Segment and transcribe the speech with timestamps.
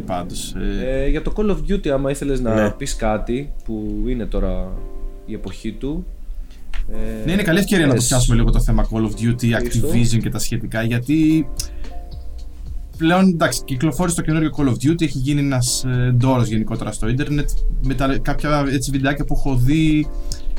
[0.00, 0.54] πάντως.
[0.82, 2.70] Ε, για το Call of Duty, άμα ήθελες να ναι.
[2.70, 4.72] πεις κάτι που είναι τώρα
[5.26, 6.06] η εποχή του.
[6.92, 10.18] Ε, ναι, είναι καλή ευκαιρία να το πιάσουμε λίγο το θέμα Call of Duty, Activision
[10.22, 11.48] και τα σχετικά, γιατί
[12.96, 17.08] πλέον εντάξει, κυκλοφόρησε το καινούριο Call of Duty, έχει γίνει ένας ε, ντόρος γενικότερα στο
[17.08, 17.48] ίντερνετ.
[17.82, 20.08] Με τα, κάποια έτσι βιντεάκια που έχω δει,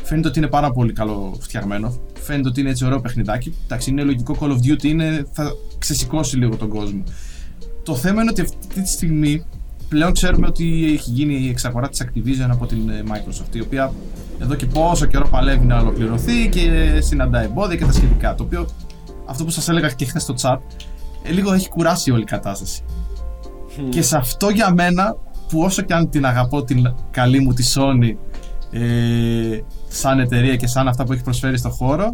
[0.04, 1.98] φαίνεται ότι είναι πάρα πολύ καλό φτιαγμένο.
[2.20, 3.56] Φαίνεται ότι είναι έτσι ωραίο παιχνιδάκι.
[3.66, 7.04] Εντάξει, είναι λογικό Call of Duty, είναι, θα ξεσηκώσει λίγο τον κόσμο.
[7.84, 9.46] Το θέμα είναι ότι αυτή τη στιγμή
[9.90, 13.94] πλέον ξέρουμε ότι έχει γίνει η εξαγορά της Activision από την ε, Microsoft, η οποία
[14.40, 18.36] εδώ και πόσο καιρό παλεύει να ολοκληρωθεί και συναντά εμπόδια και τα σχετικά.
[18.36, 18.68] Το οποίο,
[19.26, 20.58] αυτό που σας έλεγα και χθες στο chat,
[21.24, 22.82] ε, λίγο έχει κουράσει όλη η κατάσταση.
[23.90, 25.16] Και σε αυτό για μένα,
[25.50, 28.16] που όσο και αν την αγαπώ την καλή μου τη Sony
[28.72, 32.12] ε, σαν εταιρεία και σαν αυτά που έχει προσφέρει στο χώρο,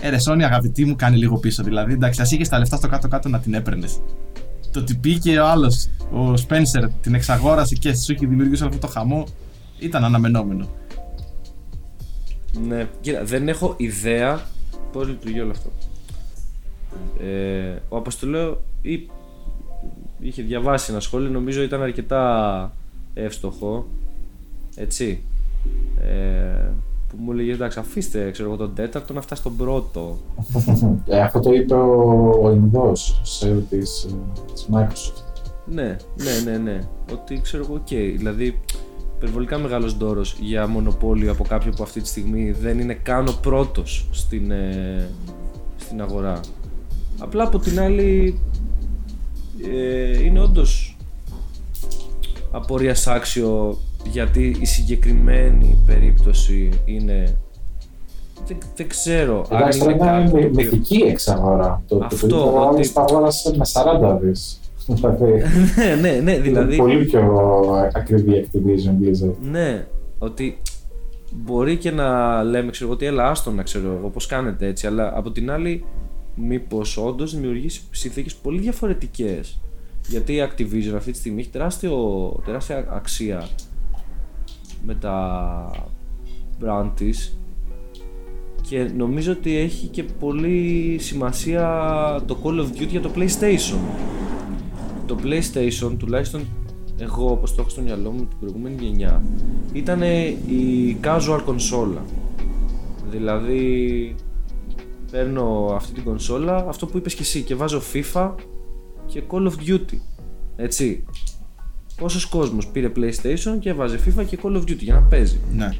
[0.00, 1.62] ε, ρε Sony αγαπητή μου κάνει λίγο πίσω.
[1.62, 4.00] Δηλαδή, εντάξει, ας είχε τα λεφτά στο κάτω-κάτω να την έπαιρνες
[4.72, 8.86] το ότι πήγε ο άλλος, ο Σπένσερ, την εξαγόρασε και σου έχει δημιουργήσει αυτό το
[8.86, 9.26] χαμό,
[9.78, 10.68] ήταν αναμενόμενο.
[12.68, 14.46] Ναι, κοίτα, δεν έχω ιδέα
[14.92, 15.70] πώς λειτουργεί όλο αυτό.
[17.24, 18.62] Ε, ο Αποστολέο
[20.20, 22.72] είχε διαβάσει ένα σχόλιο, νομίζω ήταν αρκετά
[23.14, 23.86] εύστοχο.
[24.74, 25.22] Έτσι.
[26.00, 26.70] Ε,
[27.12, 30.16] που μου έλεγε εντάξει, αφήστε ξέρω εγώ, τον τέταρτο να φτάσει στον πρώτο.
[31.06, 34.08] ε, αυτό το είπε ο, Ινδός σε της
[34.72, 35.22] Microsoft.
[35.66, 36.80] Ναι, ναι, ναι, ναι.
[37.12, 37.86] Ότι ξέρω εγώ, ok.
[37.90, 38.60] Okay, δηλαδή,
[39.16, 43.38] υπερβολικά μεγάλο δώρο για μονοπόλιο από κάποιον που αυτή τη στιγμή δεν είναι καν ο
[43.42, 45.08] πρώτος στην, ε,
[45.76, 46.40] στην αγορά.
[47.18, 48.40] Απλά από την άλλη,
[49.72, 50.96] ε, είναι όντως
[52.50, 53.78] απορίας άξιο
[54.10, 57.36] γιατί η συγκεκριμένη περίπτωση είναι
[58.46, 62.92] δεν, δεν ξέρω αν είναι κάτι είναι μυθική εξαγορά το, αυτό το ότι...
[62.92, 64.60] τα αγόρασε με 40 δις.
[64.86, 65.42] Δηλαδή,
[65.76, 66.76] ναι, ναι, ναι, δηλαδή...
[66.76, 67.20] πολύ πιο
[67.94, 69.86] ακριβή Activision Blizzard ναι,
[70.18, 70.58] ότι
[71.30, 75.12] μπορεί και να λέμε ξέρω ότι έλα άστον να ξέρω εγώ πώς κάνετε έτσι αλλά
[75.16, 75.84] από την άλλη
[76.34, 79.60] μήπως όντως δημιουργήσει συνθήκες πολύ διαφορετικές.
[80.08, 81.96] Γιατί η Activision αυτή τη στιγμή έχει τεράστιο,
[82.44, 83.48] τεράστια αξία
[84.84, 85.70] με τα
[86.60, 87.36] brand της
[88.62, 91.66] και νομίζω ότι έχει και πολύ σημασία
[92.26, 93.78] το Call of Duty για το PlayStation.
[95.06, 96.44] Το PlayStation, τουλάχιστον
[96.98, 99.22] εγώ όπως το έχω στο μυαλό μου την προηγούμενη γενιά,
[99.72, 100.02] ήταν
[100.46, 102.02] η casual κονσόλα.
[103.10, 104.14] Δηλαδή
[105.10, 108.30] παίρνω αυτή την κονσόλα, αυτό που είπες και εσύ και βάζω FIFA
[109.06, 109.96] και Call of Duty.
[110.56, 111.04] Έτσι.
[112.02, 115.70] Πόσος κόσμος πήρε PlayStation και έβαζε FIFA και Call of Duty για να παίζει; Ναι.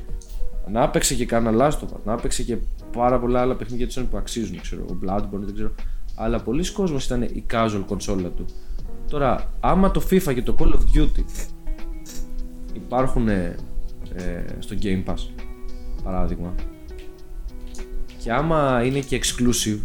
[0.70, 2.56] Να έπαιξε και κανένα λάστο, να έπαιξε και
[2.92, 4.60] πάρα πολλά άλλα παιχνίδια της Sony που αξίζουν.
[4.60, 5.70] Ξέρω, ο Bloodborne, δεν ξέρω.
[6.14, 8.44] Αλλά πολλοί κόσμοι ήταν η casual κονσόλα του.
[9.10, 11.24] Τώρα, άμα το FIFA και το Call of Duty
[12.74, 13.56] υπάρχουν ε,
[14.58, 15.44] στο Game Pass,
[16.02, 16.54] παράδειγμα,
[18.22, 19.78] και άμα είναι και exclusive,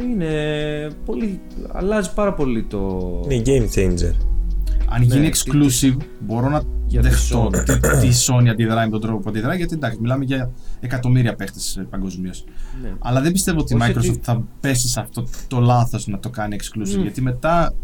[0.00, 1.40] είναι πολύ,
[1.72, 3.00] αλλάζει πάρα πολύ το...
[3.28, 4.33] Είναι game changer
[4.88, 6.62] αν ναι, γίνει exclusive, μπορώ να
[7.00, 7.50] δεχτώ
[7.94, 10.50] ότι η Sony αντιδράει με τον τρόπο που αντιδράει, γιατί εντάξει, μιλάμε για
[10.80, 12.44] εκατομμύρια παίχτες παγκοσμίως.
[12.82, 12.92] Ναι.
[12.98, 16.56] Αλλά δεν πιστεύω ότι η Microsoft θα πέσει σε αυτό το λάθος να το κάνει
[16.60, 17.74] exclusive, γιατί μετά.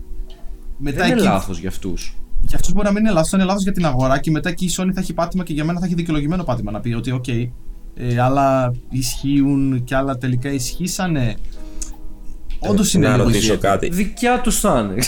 [0.78, 2.14] μετά δεν είναι λάθος για αυτούς.
[2.40, 4.64] Για αυτούς μπορεί να μην είναι λάθος, είναι λάθος για την αγορά και μετά εκεί
[4.64, 7.20] η Sony θα έχει πάτημα και για μένα θα έχει δικαιολογημένο πάτημα να πει ότι,
[7.20, 7.48] OK,
[7.94, 11.36] ε, άλλα ισχύουν και άλλα τελικά ισχύσανε.
[12.68, 13.88] Όντως είναι να ρωτήσω κάτι.
[13.88, 15.02] Δικιά τους θα είναι.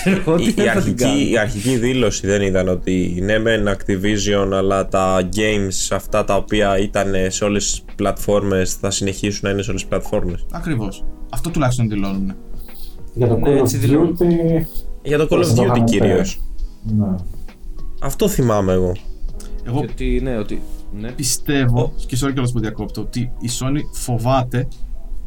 [0.65, 6.25] η, αρχική, η αρχική δήλωση δεν ήταν ότι ναι, μεν Activision, αλλά τα games αυτά
[6.25, 10.47] τα οποία ήταν σε όλες τις πλατφόρμες θα συνεχίσουν να είναι σε όλες τις πλατφόρμες.
[10.53, 11.05] Ακριβώς.
[11.31, 12.35] Αυτό τουλάχιστον δηλώνουν.
[13.15, 14.67] Για το ναι, Call of Duty.
[15.03, 16.41] Για το Call of Duty κυρίως.
[16.83, 17.15] Ναι.
[18.01, 18.97] Αυτό θυμάμαι εγώ.
[19.67, 21.13] Εγώ ότι, ναι, ότι, ναι.
[21.13, 22.05] πιστεύω, oh.
[22.07, 24.69] και sorry κιόλας που διακόπτω, ότι η Sony φοβάται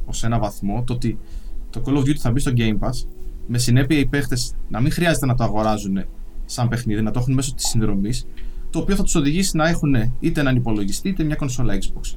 [0.06, 1.20] ως ένα βαθμό το ότι
[1.76, 3.08] το Call of Duty θα μπει στο Game Pass,
[3.48, 6.06] με συνέπεια οι παίχτες να μην χρειάζεται να το αγοράζουν
[6.46, 8.28] σαν παιχνίδι, να το έχουν μέσω της συνδρομής,
[8.70, 12.16] το οποίο θα τους οδηγήσει να έχουν είτε έναν υπολογιστή είτε μια κονσόλα Xbox.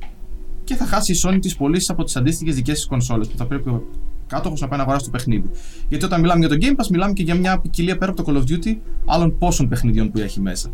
[0.64, 3.46] Και θα χάσει η Sony τις πωλήσεις από τις αντίστοιχες δικές της κονσόλες που θα
[3.46, 3.82] πρέπει ο
[4.26, 5.50] κάτοχος να πάει να αγοράσει το παιχνίδι.
[5.88, 8.32] Γιατί όταν μιλάμε για το Game Pass, μιλάμε και για μια ποικιλία πέρα από το
[8.32, 8.76] Call of Duty
[9.06, 10.70] άλλων πόσων παιχνιδιών που έχει μέσα.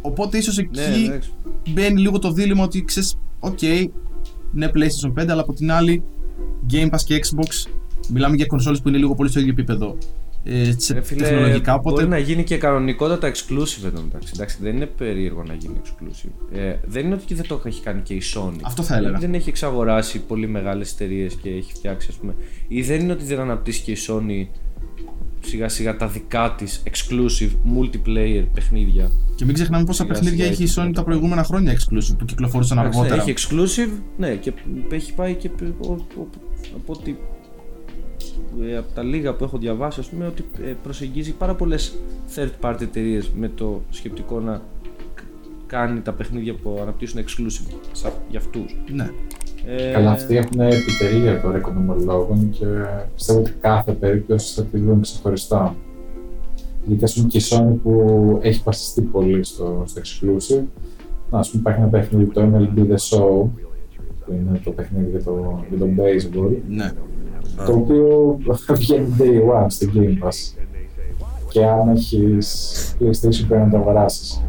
[0.00, 1.18] Οπότε ίσως εκεί ναι, ναι.
[1.72, 3.86] μπαίνει λίγο το δίλημα ότι ξέρεις, OK,
[4.52, 6.02] ναι, PlayStation 5, αλλά από την άλλη
[6.70, 7.70] Game Pass και Xbox
[8.08, 9.96] Μιλάμε για κονσόλες που είναι λίγο πολύ στο ίδιο επίπεδο
[10.44, 10.72] ε,
[11.02, 11.74] φίλε, τεχνολογικά.
[11.74, 11.94] Οπότε...
[11.94, 14.32] Μπορεί να γίνει και κανονικότατα exclusive εδώ μεταξύ.
[14.34, 16.56] Εντάξει, δεν είναι περίεργο να γίνει exclusive.
[16.58, 18.56] Ε, δεν είναι ότι δεν το έχει κάνει και η Sony.
[18.62, 19.18] Αυτό θα έλεγα.
[19.18, 22.34] Δεν έχει εξαγοράσει πολύ μεγάλες εταιρείες και έχει φτιάξει, ας πούμε.
[22.68, 24.46] Ή δεν είναι ότι δεν αναπτύσσει και η Sony
[25.44, 29.10] σιγά σιγά τα δικά της exclusive multiplayer παιχνίδια.
[29.34, 32.82] Και μην ξεχνάμε πόσα παιχνίδια έχει η Sony τα προηγούμενα χρόνια exclusive που κυκλοφορούσαν Ναι,
[32.82, 33.22] αργότερα.
[33.22, 34.52] έχει exclusive, ναι, και
[34.90, 35.50] έχει πάει και
[35.80, 36.26] ο- ο-
[36.76, 37.18] από ότι
[38.62, 41.94] ε, από τα λίγα που έχω διαβάσει, ας πούμε, ότι ε, προσεγγίζει πάρα πολλές
[42.34, 44.56] third party εταιρείες με το σκεπτικό να
[45.14, 45.20] κ-
[45.66, 48.76] κάνει τα παιχνίδια που αναπτύσσουν exclusive σαν, για αυτούς.
[48.92, 49.10] Ναι.
[49.66, 52.66] Ε, Καλά, αυτοί έχουν επιτελεία τώρα οικονομολόγων και
[53.14, 55.76] πιστεύω ότι κάθε περίπτωση θα τη δουν ξεχωριστά.
[56.84, 60.62] Γιατί ας πούμε και η Sony που έχει βασιστεί πολύ στο, στο exclusive,
[61.30, 63.48] να, ας πούμε υπάρχει ένα παιχνίδι το MLB The Show,
[64.26, 66.92] που είναι το παιχνίδι για το, για το baseball, ναι.
[67.66, 68.38] Το οποίο
[68.74, 70.54] βγαίνει day one στο Game Pass.
[71.50, 74.42] Και αν έχεις PlayStation πρέπει να το αγοράσεις.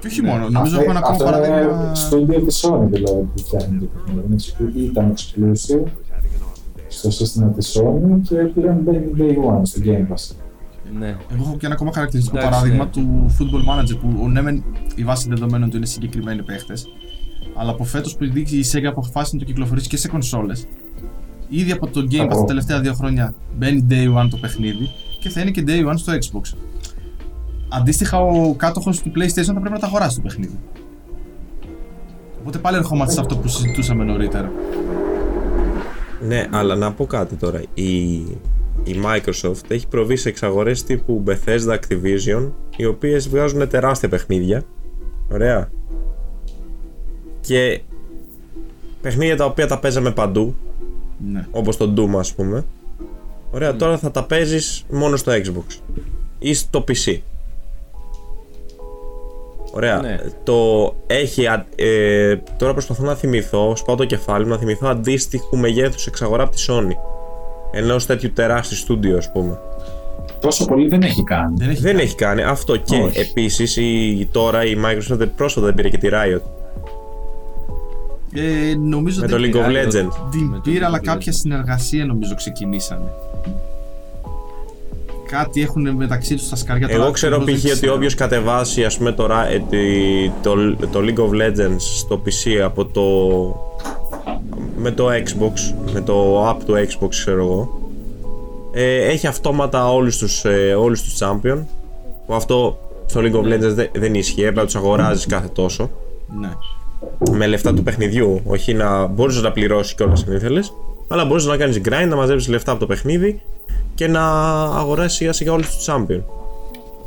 [0.00, 1.94] Και όχι μόνο, νομίζω Αυτό- έχω ένα ακόμα αυτό είναι παράδειγμα.
[1.94, 4.26] στούντιο της Sony δηλαδή που φτιάχνει το παιχνίδι.
[4.26, 5.88] Είναι exclu- Ήταν exclusive
[6.88, 10.34] στο σύστημα της Sony και πλέον μπαίνει day one στο Game Pass.
[10.98, 11.06] ναι.
[11.32, 12.90] Εγώ έχω και ένα ακόμα χαρακτηριστικό Εντάξει, παράδειγμα ναι.
[12.90, 14.64] του Football Manager που ο ναι, μεν
[14.94, 16.86] η βάση δεδομένων του είναι συγκεκριμένοι παίχτες.
[17.54, 20.66] Αλλά από φέτος που η Sega αποφάσισε να το κυκλοφορήσει και σε κονσόλες,
[21.48, 22.44] ήδη από το Game Pass τα Ω.
[22.44, 24.90] τελευταία δύο χρόνια μπαίνει day one το παιχνίδι
[25.20, 26.56] και θα είναι και day one στο Xbox.
[27.68, 30.58] Αντίστοιχα, ο κάτοχος του PlayStation θα πρέπει να τα αγοράσει το παιχνίδι.
[32.40, 34.52] Οπότε πάλι ερχόμαστε σε αυτό που συζητούσαμε νωρίτερα.
[36.20, 37.62] Ναι, αλλά να πω κάτι τώρα.
[37.74, 38.12] Η,
[38.84, 44.62] η Microsoft έχει προβεί σε εξαγορές τύπου Bethesda Activision, οι οποίες βγάζουν τεράστια παιχνίδια.
[45.32, 45.70] Ωραία.
[47.46, 47.80] Και
[49.02, 50.54] παιχνίδια τα οποία τα παίζαμε παντού,
[51.32, 51.46] Ναι.
[51.50, 52.64] όπως το Doom ας πούμε.
[53.50, 55.78] Ωραία, τώρα θα τα παίζεις μόνο στο Xbox
[56.38, 57.16] ή στο PC.
[59.72, 60.00] Ωραία.
[60.00, 60.16] Ναι.
[60.44, 61.46] Το έχει.
[61.46, 66.42] α- Ε, τώρα προσπαθώ να θυμηθώ, σπάω το κεφάλι μου, να θυμηθώ αντίστοιχου μεγέθους εξαγορά
[66.42, 66.92] από τη Sony.
[67.72, 69.58] Ενός τέτοιου τεράστιου στούντιο, ας πούμε.
[70.40, 71.54] Τόσο πολύ δεν έχει κάνει.
[71.58, 72.76] Δεν έχει Δεν έχει κάνει αυτό.
[72.76, 73.18] Και Όχι.
[73.20, 73.78] επίσης
[74.30, 76.40] τώρα η Microsoft πρόσφατα δεν πήρε και τη Riot.
[78.36, 80.14] Ε, νομίζω Με δεν το League of πειράζει, Legends.
[80.22, 81.36] Με την το πήρα, αλλά League of κάποια Legends.
[81.38, 83.08] συνεργασία νομίζω ξεκινήσανε.
[85.30, 87.62] Κάτι έχουν μεταξύ τους στα σκαριά Εγώ ξέρω ακριβώς π.χ.
[87.62, 87.94] δεν ότι ξέρω.
[87.94, 92.84] όποιος κατεβάσει ας πούμε, τώρα, ε, τη- το, το League of Legends στο PC από
[92.84, 93.02] το.
[94.76, 97.80] με το Xbox, με το app του Xbox, ξέρω εγώ.
[98.72, 101.58] Ε, έχει αυτόματα όλους τους, ε, όλους τους champion.
[102.26, 103.56] Που αυτό στο League of Ναι.
[103.56, 105.90] Legends δεν, δεν ισχύει, έπρεπε να τους αγοράζεις κάθε τόσο.
[106.40, 106.50] Ναι.
[107.30, 108.40] Με λεφτά του παιχνιδιού.
[108.44, 110.72] Όχι να μπορούσε να πληρώσεις κιόλα αν ήθελες.
[111.08, 113.40] Αλλά μπορούσε να κάνεις grind, να μαζέψεις λεφτά από το παιχνίδι
[113.94, 114.22] και να
[114.62, 116.20] αγοράσεις σιγά σιγά όλους τους champion.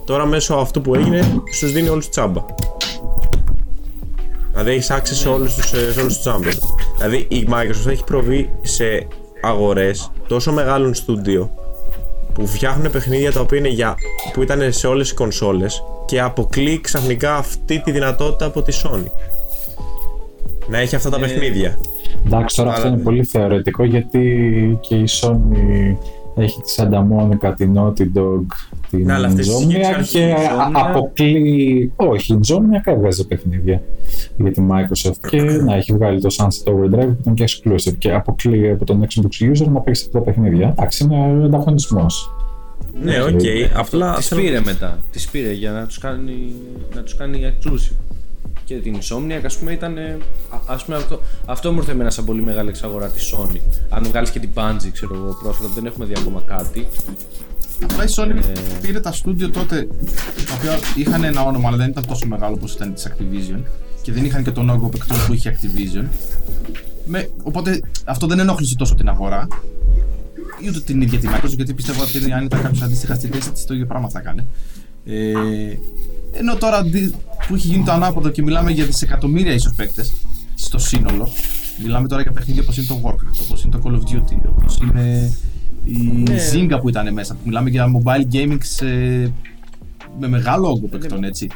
[0.06, 2.46] Τώρα μέσω αυτού που έγινε, σου δίνει όλους τους τσάμπα.
[4.52, 6.58] Δηλαδή έχεις access σε όλους τους σε όλους τους champion.
[6.98, 9.08] Δηλαδή η Microsoft έχει προβεί σε
[9.42, 11.52] αγορές τόσο μεγάλων στούντιο
[12.34, 13.96] που φτιάχνουν παιχνίδια τα οποία είναι για,
[14.34, 19.12] που ήταν σε όλες οι κονσόλες και αποκλείει ξαφνικά αυτή τη δυνατότητα από τη Sony.
[20.70, 21.78] Να έχει αυτά τα Ε, παιχνίδια.
[22.26, 25.96] Εντάξει, τώρα αυτό Αλλά- είναι πολύ θεωρητικό γιατί και η Sony
[26.36, 28.42] έχει τη Santa Monica, την Naughty Dog,
[28.90, 31.92] την Ναι, αλλά αυτές τις Insomniac συγκεκριμένες και η α- Insomniac- αποκλείει...
[31.96, 33.82] Όχι, η Insomniac έβγαζε παιχνίδια
[34.38, 38.14] για τη Microsoft και να έχει βγάλει το Sunset Overdrive που ήταν και exclusive και
[38.14, 40.68] αποκλείει από τον Xbox user να παίξει αυτά τα παιχνίδια.
[40.78, 42.32] Εντάξει, είναι ανταγωνισμός.
[43.04, 43.30] Ναι, ok.
[43.30, 43.70] Okay.
[43.76, 45.00] Απλά Τις θέλω- πήρε μετά.
[45.12, 46.54] Τις πήρε για να τους κάνει,
[46.96, 47.96] να τους κάνει exclusive.
[48.70, 49.98] Και την Insomniac, ας πούμε, ήταν.
[49.98, 50.18] ε,
[50.50, 53.60] α- Ας πούμε, αυτό, αυτό μου ήρθε εμένα σαν πολύ μεγάλη εξαγορά τη Sony.
[53.90, 56.88] Αν βγάλεις και την Bungie, ξέρω εγώ, πρόσφατα που δεν έχουμε δει ακόμα κάτι.
[57.84, 58.52] Απλά η Sony Ε.
[58.82, 59.88] πήρε τα στούντιο τότε
[60.48, 63.60] τα οποία είχαν ένα όνομα αλλά δεν ήταν τόσο μεγάλο όπως ήταν της Activision
[64.02, 66.06] και δεν είχαν και τον όγκο παικτών που είχε Activision.
[67.06, 69.48] Με, οπότε αυτό δεν ενόχλησε τόσο την αγορά
[70.60, 73.52] ή ούτε την ίδια τη Microsoft γιατί πιστεύω ότι αν ήταν κάποιος αντίστοιχα στη θέση
[73.52, 74.46] της το ίδιο πράγμα θα έκανε.
[75.06, 75.34] Ε,
[76.32, 77.16] ενώ τώρα αντί-
[77.50, 80.14] που έχει γίνει το ανάποδο και μιλάμε για δισεκατομμύρια ίσως παίκτες
[80.56, 81.30] στο σύνολο,
[81.84, 84.78] μιλάμε τώρα για παιχνίδια όπως είναι το Warcraft, όπως είναι το Call of Duty, όπως
[84.82, 85.34] είναι
[85.86, 85.98] η
[86.30, 86.36] Ναι.
[86.54, 88.86] Zynga που ήταν μέσα, που μιλάμε για mobile gaming σε...
[90.20, 91.48] με μεγάλο όγκο παικτών, έτσι.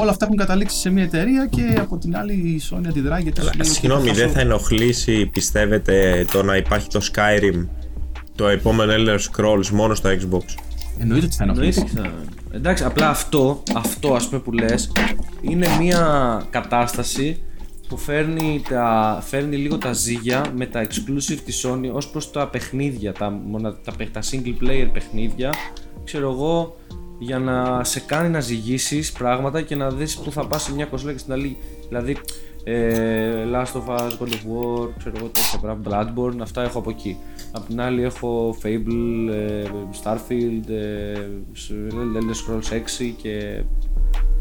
[0.00, 3.40] Όλα αυτά έχουν καταλήξει σε μια εταιρεία και από την άλλη η Sony αντιδρά γιατί
[3.40, 7.66] σου λέει ότι Συγγνώμη, θα δεν χάσω- θα ενοχλήσει, πιστεύετε, το να υπάρχει το Skyrim,
[8.34, 10.44] το επόμενο Elder Scrolls μόνο στο Xbox;
[10.98, 11.94] Εννοείται ότι θα Εννοείται ενοχλήσει.
[11.94, 14.92] και θα- Εντάξει, απλά αυτό, αυτό ας πούμε που λες,
[15.40, 17.42] είναι μια κατάσταση
[17.88, 22.48] που φέρνει, τα, φέρνει λίγο τα ζύγια με τα exclusive της Sony ως προς τα
[22.48, 25.50] παιχνίδια, τα, μονα- τα, παιχ- τα single player παιχνίδια,
[26.04, 26.76] ξέρω εγώ,
[27.18, 30.84] για να σε κάνει να ζυγίσεις πράγματα και να δεις που θα πας σε μια
[30.86, 31.56] κονσόλα και στην άλλη.
[31.88, 32.16] Δηλαδή,
[32.66, 36.90] Ε, Last of Us, God of War, ξέρω εγώ τέτοια πράγματα, Bloodborne, αυτά έχω από
[36.90, 37.16] εκεί.
[37.52, 39.64] Απ' την άλλη έχω Fable, ε,
[40.02, 41.28] Starfield, ε,
[41.90, 43.62] Elder Scrolls 6 και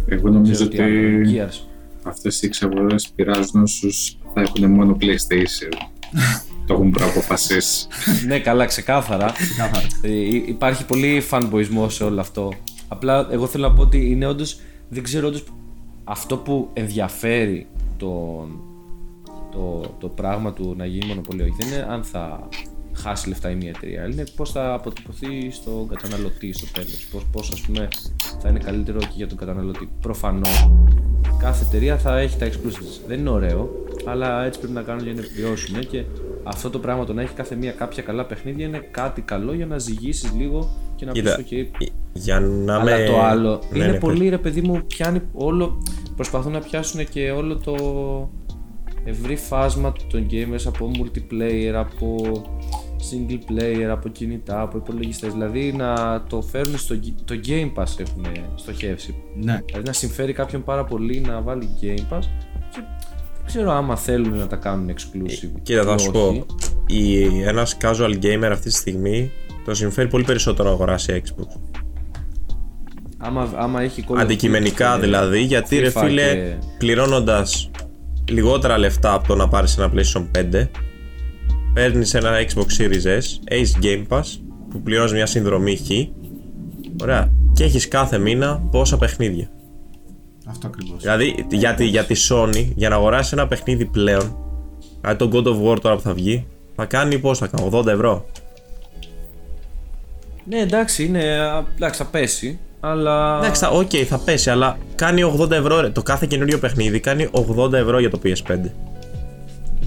[0.05, 1.67] Εγώ νομίζω ξέρω ότι τι άλλο, Gears.
[2.03, 5.73] αυτές οι εξαγορές πειράζουν όσους θα έχουν μόνο PlayStation.
[6.67, 7.87] το έχουν προαποφασίσει.
[8.27, 9.31] ναι, καλά, ξεκάθαρα.
[9.31, 9.87] Ξεκάθαρα.
[10.01, 12.53] Ε, υ- υπάρχει πολύ fanboyισμό σε όλο αυτό.
[12.87, 14.59] Απλά εγώ θέλω να πω ότι είναι όντως.
[14.89, 15.43] Δεν ξέρω όντως
[16.03, 17.67] αυτό που ενδιαφέρει
[18.03, 18.61] τον,
[19.51, 21.45] το, το πράγμα του να γίνει μονοπωλίο.
[21.45, 21.55] όχι.
[21.59, 22.47] Δεν είναι αν θα
[22.93, 24.07] χάσει λεφτά η μία εταιρεία.
[24.07, 27.07] Είναι πώς θα αποτυπωθεί στον καταναλωτή στο τέλος.
[27.11, 27.87] Πώς πώς, ας πούμε
[28.39, 29.89] θα είναι καλύτερο και για τον καταναλωτή.
[30.01, 30.69] Προφανώς
[31.39, 33.01] κάθε εταιρεία θα έχει τα exclusives.
[33.07, 35.79] Δεν είναι ωραίο, αλλά έτσι πρέπει να κάνουν για να επιβιώσουν.
[35.79, 36.03] Και
[36.43, 39.65] αυτό το πράγμα το να έχει κάθε μία κάποια καλά παιχνίδια είναι κάτι καλό για
[39.65, 43.05] να ζυγίσεις λίγο και να πεις: Κοίτα, OK, για να αλλά με...
[43.05, 45.77] το άλλο Ναι, είναι ναι, πολύ ρε παιδί μου, πιάνει όλο.
[46.15, 47.75] Προσπαθούν να πιάσουν και όλο το
[49.03, 52.15] ευρύ φάσμα των gamers από multiplayer, από
[53.11, 55.31] single player, από κινητά, από υπολογιστές.
[55.31, 59.15] Δηλαδή να το φέρουν στο gi- το Game Pass έχουν στοχεύσει.
[59.35, 59.61] Ναι.
[59.65, 62.52] Δηλαδή να συμφέρει κάποιον πάρα πολύ να βάλει Game Pass και
[63.45, 65.59] δεν ξέρω άμα θέλουν να τα κάνουν exclusive.
[65.61, 66.39] Κοίτα, θα ή σου όχι.
[66.39, 66.45] πω.
[66.87, 69.31] Η, ένας casual gamer αυτή τη στιγμή
[69.65, 71.59] το συμφέρει πολύ περισσότερο να αγοράσει Xbox.
[73.17, 77.71] Άμα, άμα έχει Call of Duty Αντικειμενικά και δηλαδή, γιατί ρε FIFA φίλε, και- πληρώνοντας
[78.31, 80.25] λιγότερα λεφτά από το να πάρεις ένα PlayStation
[80.61, 80.67] 5,
[81.73, 84.23] παίρνεις ένα Xbox Series S, έχεις Game Pass,
[84.69, 85.89] που πληρώνεις μια συνδρομή Χ,
[87.01, 89.49] ωραία, και έχεις κάθε μήνα πόσα παιχνίδια.
[90.49, 91.01] Αυτό ακριβώς.
[91.01, 94.35] Δηλαδή, για τη, για τη Sony, για να αγοράσει ένα παιχνίδι πλέον,
[95.01, 96.45] δηλαδή το God of War τώρα που θα βγει,
[96.75, 98.25] θα κάνει πώς θα κάνει, 80 ευρώ.
[100.45, 103.37] Ναι, εντάξει, είναι, α, εντάξει, θα πέσει, αλλά.
[103.37, 105.79] Εντάξει, θα- οκ, θα πέσει, αλλά κάνει 80 ευρώ.
[105.81, 105.89] Ρε.
[105.89, 108.69] Το κάθε καινούριο παιχνίδι κάνει 80 ευρώ για το PS5.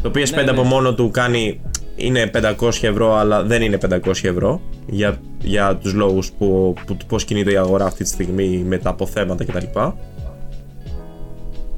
[0.02, 0.50] Το PS5 Ναι, ναι.
[0.50, 1.60] από μόνο του κάνει.
[1.96, 7.24] Είναι 500 ευρώ, αλλά δεν είναι 500 ευρώ για, για τους λόγους που, που, πώς
[7.24, 9.78] κινείται η αγορά αυτή τη στιγμή με τα αποθέματα κτλ.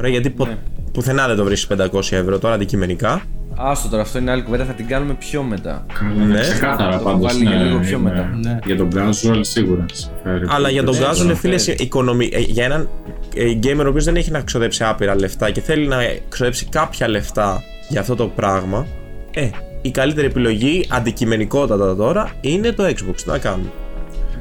[0.01, 0.57] Ρε, γιατί πο- Ναι.
[0.93, 3.23] πουθενά δεν το βρίσκεις 500 ευρώ τώρα αντικειμενικά.
[3.61, 5.87] Άστο τώρα, αυτό είναι άλλη κουβέντα, θα την κάνουμε πιο μετά.
[5.99, 6.41] Καλά, Ναι.
[6.41, 7.33] ξεκάθαρα Το έχω πάντως.
[7.33, 8.39] βάλει για ναι, λίγο πιο είναι- μετά.
[8.43, 8.59] Ναι.
[8.65, 10.47] Για τον casual σίγουρα συμφέρει.
[10.49, 11.75] Αλλά για τον Ναι, casual, ναι, φίλε, ναι.
[11.79, 12.29] οικονομι...
[12.33, 12.89] ε, για έναν
[13.35, 15.97] ε, gamer ο οποίος δεν έχει να ξοδέψει άπειρα λεφτά και θέλει να
[16.29, 18.87] ξοδέψει κάποια λεφτά για αυτό το πράγμα,
[19.35, 19.49] ε,
[19.83, 23.15] η καλύτερη επιλογή αντικειμενικότατα τώρα είναι το Xbox.
[23.17, 23.69] Τι να κάνουμε;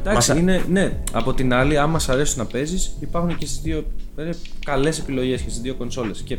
[0.10, 0.98] Εντάξει, Μας- είναι, ναι.
[1.12, 3.84] Από την άλλη, άμα σ' αρέσει να παίζεις, υπάρχουν και στις δύο
[4.66, 6.22] καλές επιλογές και στις δύο κονσόλες.
[6.22, 6.38] Και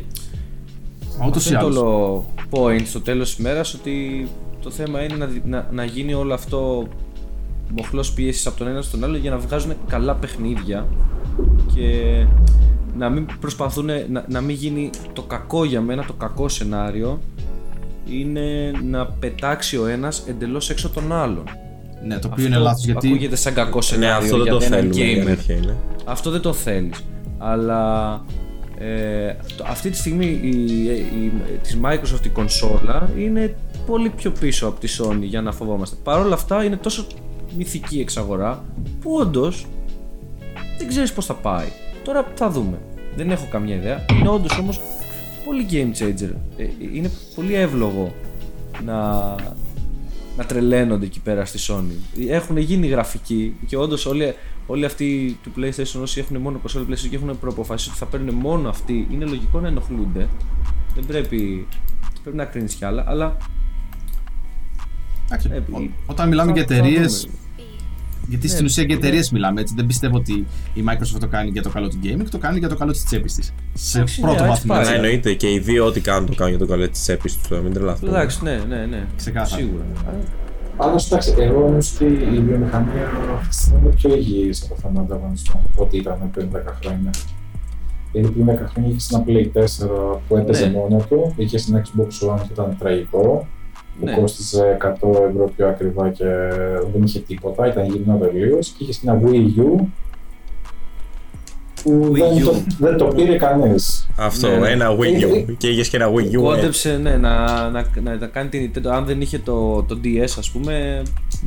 [1.19, 1.93] Μα ούτως αυτό ή είναι το άλλως.
[1.93, 4.27] όλο point στο τέλος της ημέρα ότι
[4.61, 6.87] το θέμα είναι να, δι- να, να γίνει όλο αυτό
[7.75, 10.87] μοχλός πίεσης από τον ένα στον άλλο για να βγάζουν καλά παιχνίδια
[11.75, 12.25] και
[12.97, 17.19] να μην προσπαθούν να, να μην γίνει το κακό για μένα, το κακό σενάριο
[18.09, 21.43] είναι να πετάξει ο ένας εντελώς έξω τον άλλον.
[22.03, 23.07] Ναι, το οποίο Αυτό είναι λάθος γιατί.
[23.07, 25.11] Ακούγεται σαν κακό σενάριο Ναι, αυτό δεν για το έναν θέλουμε.
[25.11, 25.27] η gamer.
[25.27, 25.75] αλήθεια είναι.
[26.05, 27.03] Αυτό δεν το θέλεις.
[27.37, 28.11] Αλλά
[28.79, 30.49] ε, το- αυτή τη στιγμή η,
[30.85, 35.95] η, της Microsoft η κονσόλα είναι πολύ πιο πίσω από τη Sony για να φοβόμαστε.
[36.03, 37.05] Παρ' όλα αυτά είναι τόσο
[37.57, 38.63] μυθική εξαγορά
[39.01, 39.65] που όντως
[40.77, 41.67] δεν ξέρεις πώς θα πάει.
[42.03, 42.77] Τώρα θα δούμε.
[43.15, 44.05] Δεν έχω καμία ιδέα.
[44.19, 44.81] Είναι όντως όμως
[45.45, 46.31] πολύ game changer.
[46.57, 46.63] Ε,
[46.93, 48.13] είναι πολύ εύλογο
[48.85, 49.35] να,
[50.39, 52.19] να τρελαίνονται εκεί πέρα στη Sony.
[52.29, 54.33] Έχουν γίνει γραφικοί και όντως όλοι,
[54.67, 58.35] όλοι αυτοί του PlayStation όσοι έχουν μόνο κονσόλα PlayStation και έχουν προποφασίσει ότι θα παίρνουν
[58.35, 60.27] μόνο αυτοί, είναι λογικό να ενοχλούνται.
[60.95, 61.67] Δεν πρέπει,
[62.23, 63.37] πρέπει να κρίνεις κι άλλα, αλλά
[65.25, 67.27] Εντάξει, Ε, ό- όταν μιλάμε θα- για θα εταιρείες.
[68.29, 68.39] Δούμε.
[68.39, 69.73] Γιατί στην ουσία για εταιρείες μιλάμε έτσι.
[69.77, 70.33] Δεν πιστεύω ότι
[70.73, 73.03] η Microsoft το κάνει για το καλό του gaming, το κάνει για το καλό της
[73.05, 73.53] τσέπης της.
[73.73, 74.73] Σε Εντάξει, πρώτο ναι, έτσι βαθμό.
[74.73, 74.81] πάει.
[74.83, 74.95] Ναι, έτσι.
[74.95, 77.59] εννοείται και οι δύο ό,τι κάνουν το κάνουν για το καλό της τσέπης τους.
[77.63, 78.11] Μην τρελαθούμε.
[78.11, 79.05] εντάξει, ναι, ναι, ναι.
[79.17, 79.61] Ξεκάθαρα.
[79.61, 79.83] Σίγουρα.
[80.77, 84.79] Πάντως, εντάξει, εγώ νομίζω ότι η βιομηχανία αυτή τη στιγμή είναι πιο υγιής από το
[84.81, 87.09] θέμα ανταγωνισμού από ό,τι ήταν πριν 10 χρόνια.
[88.11, 90.71] Γιατί πριν 10 χρόνια είχες ένα Play 4 που έπαιζε Ναι.
[90.71, 93.47] μόνος του, είχες ένα Xbox One που ήταν τραγικό,
[93.99, 94.13] που Ναι.
[94.13, 96.25] κόστιζε 100 ευρώ πιο ακριβά και
[96.93, 98.59] δεν είχε τίποτα, ήταν γυμνό τελείω.
[98.59, 99.85] Και είχε ένα Wii U
[101.83, 102.43] που Wii δεν, U.
[102.45, 104.07] το, δεν το πήρε κανείς.
[104.17, 104.69] Αυτό, Ναι, ναι.
[104.69, 105.55] ένα Wii U.
[105.57, 106.33] Και είχες και ένα Wii U.
[106.33, 106.37] ε.
[106.37, 108.87] Κόντεψε ναι, να, να, να, να κάνει την Nintendo.
[108.87, 111.01] Αν δεν είχε το, το DS, ας πούμε,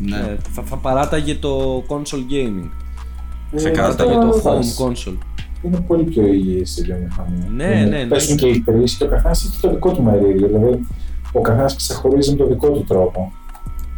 [0.06, 0.16] Ναι.
[0.16, 2.68] ε, θα, θα παράταγε το console gaming.
[3.56, 3.94] Ξεκάθαρα.
[3.94, 5.16] Παράταγε το Τώρα, home console.
[5.62, 7.46] είναι πολύ πιο υγιή η βιομηχανία.
[7.54, 8.04] Ναι, Είναι- ναι, ναι.
[8.08, 10.46] Πέσουν και οι τρεις και ο καθένας έχει το δικό του μερίδιο.
[10.46, 10.86] Δηλαδή,
[11.32, 13.32] ο καθένας ξεχωρίζει με το δικό του τρόπο.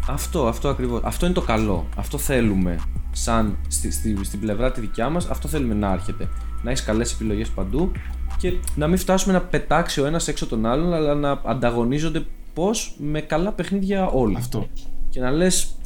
[0.09, 1.01] Αυτό, αυτό ακριβώς.
[1.05, 1.85] Αυτό είναι το καλό.
[1.97, 2.79] Αυτό θέλουμε.
[3.13, 6.29] Σαν στη, στη, στην πλευρά τη δικιά μας, αυτό θέλουμε να έρχεται.
[6.63, 7.91] Να έχεις καλές επιλογές παντού
[8.39, 12.25] και να μην φτάσουμε να πετάξει ο ένας έξω τον άλλον, αλλά να ανταγωνίζονται
[12.55, 14.37] πώς με καλά παιχνίδια όλοι.
[14.37, 14.67] Αυτό.
[15.09, 15.77] Και να λες,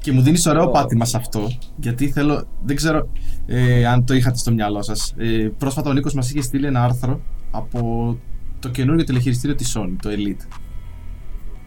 [0.00, 0.70] Και μου δίνεις ωραίο Ω.
[0.70, 2.44] πάτημα σε αυτό, γιατί θέλω.
[2.64, 3.08] Δεν ξέρω
[3.46, 5.14] ε, αν το είχατε στο μυαλό σας.
[5.16, 8.16] Ε, πρόσφατα ο Νίκος μας είχε στείλει ένα άρθρο από
[8.64, 10.46] το καινούργιο τηλεχειριστήριο της Sony, το Elite.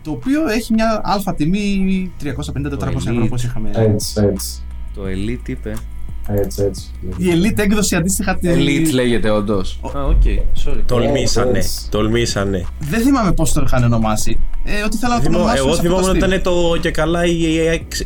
[0.03, 3.21] Το οποίο έχει μια αλφα τιμή 350-400 ευρώ Elite.
[3.23, 3.69] όπως είχαμε.
[3.73, 4.61] Έτσι, έτσι.
[4.93, 5.73] το Elite είπε.
[6.29, 6.91] Έτσι, έτσι.
[7.17, 8.35] Η Elite έκδοση αντίστοιχα.
[8.37, 9.79] τη- Elite λέγεται όντως.
[9.95, 10.21] Α, ok,
[10.65, 10.81] sorry.
[10.85, 11.57] Τολμήσανε.
[11.57, 11.89] έτσι.
[11.89, 12.65] Τολμήσανε.
[12.79, 14.39] Δεν θυμάμαι πώς το είχαν ονομάσει.
[14.63, 16.39] Ε, ότι θέλω να το Θυμώ- ονομάσουν εγώ σε αυτό το θυμόμουν ότι στυλ.
[16.39, 17.41] ήταν το και καλά η,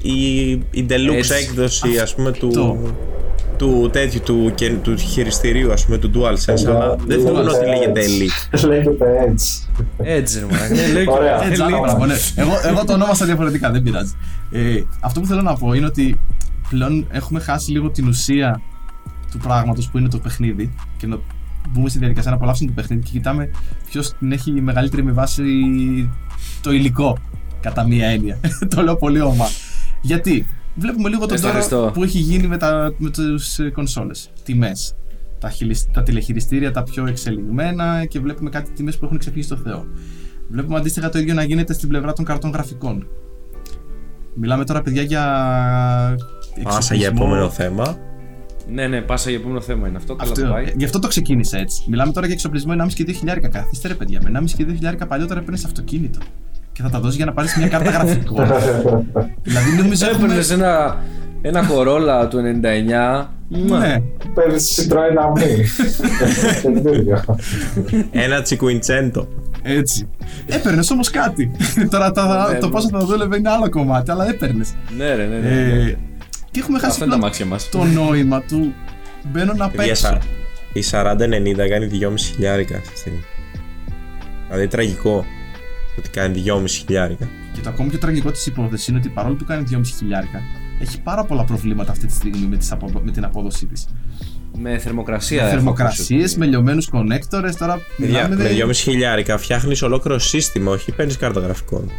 [0.01, 1.33] η, η, η deluxe Έτσι.
[1.33, 2.77] έκδοση ας πούμε του, Αυτό.
[3.61, 7.23] Του τέτοιου του, και, του χειριστηρίου ας πούμε του DualSense αλλά δεν DualSense.
[7.25, 8.59] θυμόμουν ότι λέγεται Elite.
[8.69, 9.63] Λέγεται έτσι.
[9.97, 10.73] Έτσι, ρε μαλάκα.
[10.73, 11.43] Ναι, λέει και- Ωραία.
[11.43, 11.65] Έτσι, Elite.
[11.65, 12.13] άλλο πράγμα, ναι.
[12.35, 14.13] εγώ, εγώ το ονόμασα διαφορετικά, δεν πειράζει.
[14.51, 16.19] Ε, αυτό που θέλω να πω είναι ότι
[16.69, 18.61] πλέον έχουμε χάσει λίγο την ουσία
[19.31, 21.17] του πράγματος που είναι το παιχνίδι και να
[21.69, 23.49] μπούμε στη διαδικασία να απολαύσουμε το παιχνίδι και κοιτάμε
[23.89, 25.43] ποιος την έχει μεγαλύτερη με βάση
[26.61, 27.17] το υλικό,
[27.61, 28.39] κατά μία έννοια.
[28.75, 29.53] το λέω πολύ όμορφα.
[30.01, 31.75] Γιατί; Βλέπουμε λίγο τον Ευχαριστώ.
[31.79, 34.93] τώρα που έχει γίνει με, τα, με τις ε, κονσόλες, τιμές.
[35.39, 39.55] Τα, χειλισ- τα τηλεχειριστήρια τα πιο εξελιγμένα και βλέπουμε κάτι τιμές που έχουν ξεφύγει στο
[39.55, 39.85] Θεό.
[40.49, 43.07] Βλέπουμε αντίστοιχα το ίδιο να γίνεται στην πλευρά των καρτών γραφικών.
[44.33, 45.21] Μιλάμε τώρα, παιδιά, για.
[46.63, 47.35] Πάσα για εξοπλισμό.
[47.35, 47.97] επόμενο θέμα.
[48.71, 50.15] Ναι, ναι, πάσα για επόμενο θέμα είναι αυτό.
[50.15, 50.65] Καλά Αυτό, το πάει.
[50.65, 51.83] ε, γι' αυτό το ξεκίνησα έτσι.
[51.89, 53.47] Μιλάμε τώρα για εξοπλισμό 1,5 και 2 χιλιάρικα.
[53.47, 56.19] Καθίστε ρε παιδιά, με 1,5 και 2 χιλιάρικα παλιότερα παίρνει αυτοκίνητο.
[56.73, 58.47] Και θα τα δώσει για να πάρεις μια κάρτα γραφικών.
[59.43, 60.33] δηλαδή νομίζω έχουμε.
[60.33, 61.03] Έπαιρνε ένα,
[61.41, 63.25] ένα κορόλα του 99.
[63.53, 63.79] Μουα.
[63.79, 63.97] Ναι,
[64.33, 65.45] Παίρνεις Citroën Ami.
[66.61, 67.23] Καινούριο.
[68.11, 69.27] Ένα τσικουιντσέντο.
[69.63, 70.07] έτσι.
[70.47, 71.51] Έπαιρνες όμως κάτι.
[71.91, 72.71] τώρα τα- Ναι, το ναι.
[72.71, 74.73] πόσο θα δούλευε είναι άλλο κομμάτι, αλλά έπαιρνες.
[74.97, 75.49] Ναι, ρε, ναι, ναι.
[75.49, 75.81] ναι.
[75.89, 75.97] Ε,
[76.51, 77.69] και έχουμε χάσει Αυτά είναι τα πλέον μάξια μας.
[77.69, 78.73] το νόημα του.
[79.31, 80.07] Μπαίνω να Παιδιά, παίξω.
[80.07, 80.39] σα-
[80.79, 83.23] η 4090 κάνει 2,5 χιλιάρικα αυτή τη στιγμή.
[84.47, 85.25] Δηλαδή τραγικό
[85.97, 87.29] ότι κάνει 2,5 χιλιάρικα.
[87.53, 90.41] Και το ακόμη πιο τραγικό της υπόθεσης είναι ότι παρόλο που κάνει 2,5 χιλιάρικα,
[90.81, 93.87] έχει πάρα πολλά προβλήματα αυτή τη στιγμή με, τις απο- με την απόδοσή της.
[94.57, 95.37] Με θερμοκρασία.
[95.41, 97.55] Με έχω θερμοκρασίες, ακούσει με ότι- λιωμένους κονέκτορες.
[97.55, 98.35] Τώρα Παιδιά, μιλάμε.
[98.35, 101.91] με δε- 2,5 χιλιάρικα φτιάχνεις ολόκληρο σύστημα, όχι παίρνεις κάρτα γραφικών.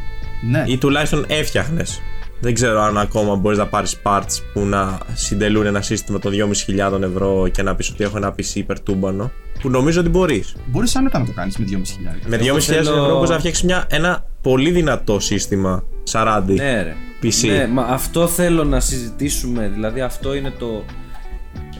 [0.51, 2.01] Ναι, Ή τουλάχιστον έφτιαχνες.
[2.45, 7.03] Δεν ξέρω αν ακόμα μπορείς να πάρεις parts που να συντελούν ένα σύστημα των 2.500
[7.03, 9.31] ευρώ και να πεις ότι έχω ένα PC υπερτούμπανο.
[9.61, 10.55] Που νομίζω ότι μπορείς.
[10.67, 12.29] μπορείς άνετα να το κάνεις με 2,5 χιλιάρικα.
[12.29, 16.55] Με 2.500 Εγώ θέλω- ευρώ μπορείς να φτιάξεις ένα πολύ δυνατό σύστημα 40.
[16.55, 16.95] Ναι, ρε.
[17.23, 17.47] PC.
[17.49, 19.71] Ναι, μα αυτό θέλω να συζητήσουμε.
[19.75, 20.85] Δηλαδή, αυτό είναι το.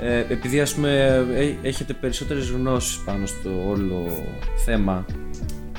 [0.01, 0.91] Ε, επειδή ας πούμε
[1.35, 4.07] ε, έχετε περισσότερες γνώσεις πάνω στο όλο
[4.65, 5.05] θέμα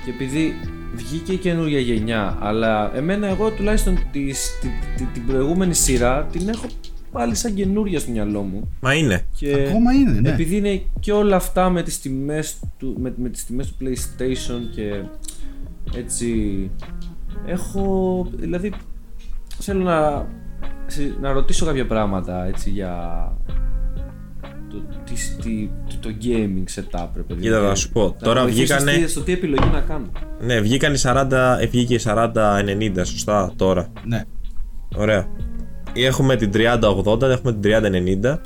[0.06, 0.54] και επειδή
[0.96, 6.50] βγήκε η καινούργια γενιά αλλά εμένα εγώ τουλάχιστον τις, τη, τη- την προηγούμενη σειρά την
[6.50, 6.66] έχω
[7.12, 9.22] πάλι σαν καινούρια στο μυαλό μου Μα είναι.
[9.38, 10.30] και Ακόμα είναι, ναι.
[10.30, 14.60] επειδή είναι και όλα αυτά με τις τιμές του, με, με τις τιμές του PlayStation
[14.76, 15.02] και
[15.98, 16.70] έτσι
[17.46, 18.74] έχω δηλαδή
[19.60, 20.28] θέλω να,
[20.88, 22.98] σε- να ρωτήσω κάποια πράγματα έτσι για
[24.74, 28.04] το, τι, τι, το, το gaming setup ρε παιδί Κοίτα, μου, θα και σου πω.
[28.04, 30.06] να Τώρα βοηθήσεις βγήκανε- τι- στο τι επιλογή να κάνω
[30.42, 33.88] Ναι, βγήκαν οι 40, ε, βγήκε η 40-90, σωστά τώρα.
[34.06, 34.24] ναι.
[34.96, 35.26] Ωραία.
[35.94, 38.42] Έχουμε την 30-80, έχουμε την 30-90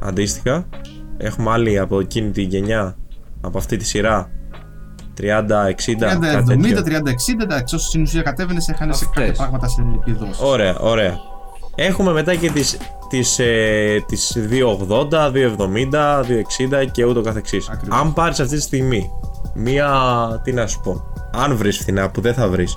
[0.00, 0.68] αντίστοιχα.
[1.16, 2.96] Έχουμε άλλη από εκείνη τη γενιά,
[3.40, 4.30] από αυτή τη σειρά.
[5.20, 6.82] 30-60, 30-70, κάτι τέτοιο.
[6.82, 9.24] 30-60, εντάξει, όσο στην ουσία κατέβαινες, έχανε σε Αυτές.
[9.26, 10.40] κάποια πράγματα σε επιδόσεις.
[10.40, 11.16] Ωραία, ωραία.
[11.74, 12.78] Έχουμε μετά και τις,
[13.08, 17.68] τις, ε, τις 280, 270, 260 και ούτω καθεξής.
[17.68, 17.98] Ακριβώς.
[18.00, 19.10] Αν πάρεις αυτή τη στιγμή
[19.54, 19.90] μία,
[20.44, 22.76] τι να σου πω, αν βρεις φθηνά που δεν θα βρεις,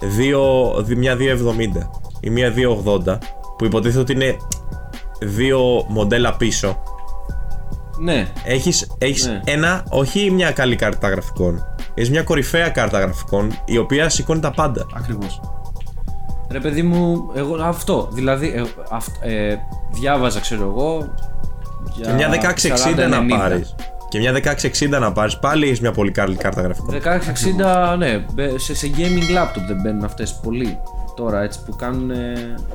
[0.00, 3.18] δύο, δι- μια 270 ή μια 280
[3.58, 4.36] που υποτίθεται ότι είναι
[5.20, 6.82] δύο μοντέλα πίσω,
[8.00, 9.40] ναι έχεις, έχεις Ναι.
[9.44, 14.50] ένα, όχι μια καλή κάρτα γραφικών, έχεις μια κορυφαία κάρτα γραφικών η οποία σηκώνει τα
[14.50, 14.86] πάντα.
[14.96, 15.40] Ακριβώς.
[16.50, 18.08] Ρε παιδί μου, εγώ αυτό.
[18.12, 19.56] Δηλαδή, ε, αυ- ε,
[19.90, 21.14] διάβαζα, ξέρω εγώ.
[21.96, 23.36] Για Και μια 1660 να 40-90.
[23.38, 23.74] πάρεις.
[24.08, 26.94] Και μια 1660 να πάρεις, πάλι έχεις μια πολύ καλή κάρτα γραφικών.
[26.94, 30.78] 1660, ναι, μπε- σε, σε gaming laptop δεν μπαίνουν αυτές πολύ
[31.16, 32.10] τώρα έτσι που κάνουν.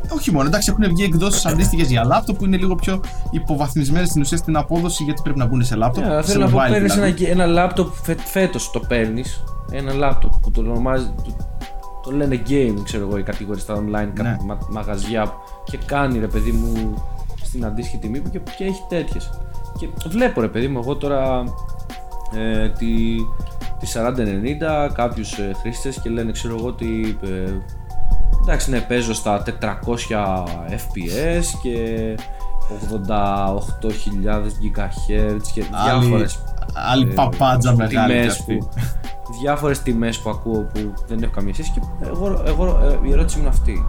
[0.10, 3.00] Όχι μόνο, εντάξει, έχουν βγει εκδόσεις αντίστοιχες για λάπτοπ που είναι λίγο πιο
[3.32, 6.04] υποβαθμισμένες στην ουσία στην απόδοση γιατί πρέπει να μπουν σε λάπτοπ.
[6.04, 7.26] Yeah, σε θέλω να πω, mobile παίρνεις δηλαδή.
[7.26, 9.44] ένα, ένα laptop φε, φέτος το παίρνεις.
[9.72, 11.14] Ένα laptop που το ονομάζει.
[12.04, 14.38] Το, το λένε gaming, ξέρω εγώ, οι κατηγορίες στα online κα- Ναι.
[14.46, 16.94] μα- μαγαζιά και κάνει ρε παιδί μου
[17.44, 19.30] στην αντίστοιχη τιμή που και, και έχει τέτοιες.
[19.78, 21.44] Και βλέπω ρε παιδί μου, εγώ τώρα
[22.36, 23.16] ε, τη,
[23.80, 23.88] τη
[24.88, 27.52] 4090 κάποιους ε, χρήστες και λένε, ξέρω εγώ, ότι ε,
[28.42, 32.16] εντάξει, ναι, παίζω στα 400 FPS και
[34.62, 36.44] GHz και διάφορες
[36.92, 38.58] Άλλη ε, παπάντζα μεγάλη τιμές κι αυτή.
[38.58, 38.70] που,
[39.42, 42.66] διάφορες τιμές που ακούω που δεν έχω καμία σχέση και εγώ, εγώ
[43.04, 43.86] ε, η ερώτηση μου είναι αυτή.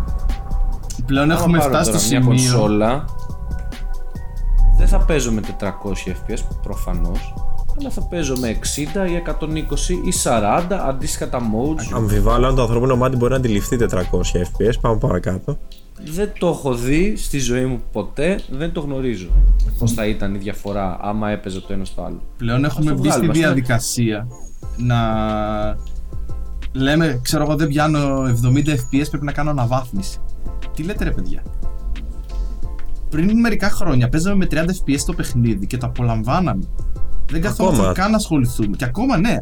[1.07, 2.37] Πλέον Άμα έχουμε πάρω φτάσει τώρα στο μια σημείο.
[2.53, 3.05] κονσόλα
[4.79, 5.67] δεν θα παίζω με 400
[6.11, 7.35] fps προφανώς
[7.81, 8.59] αλλά θα παίζω με
[9.05, 13.37] 60 ή 120 ή 40 αντίστοιχα τα modes Αμφιβάλλω αν το ανθρώπινο μάτι μπορεί να
[13.37, 14.73] αντιληφθεί 400 FPS.
[14.81, 15.59] Πάμε παρακάτω.
[16.07, 19.29] Δεν το έχω δει στη ζωή μου ποτέ δεν το γνωρίζω
[19.79, 22.99] πως θα ήταν η διαφορά άμα έπαιζε το ένα στο άλλο Πλέον έχουμε το μπει
[22.99, 24.27] στη βγάλουμε, ας το- διαδικασία
[24.77, 24.99] να
[26.73, 30.19] λέμε, ξέρω εγώ δεν πιάνω 70 FPS πρέπει να κάνω αναβάθμιση.
[30.77, 31.43] Τι λέτε ρε παιδιά;
[33.11, 36.65] Πριν μερικά χρόνια παίζαμε με 30 FPS το παιχνίδι και το απολαμβάναμε.
[37.31, 37.95] Δεν καθόμαστε Ακόμα.
[37.95, 38.77] καν να ασχοληθούμε.
[38.77, 39.37] Και ακόμα ναι.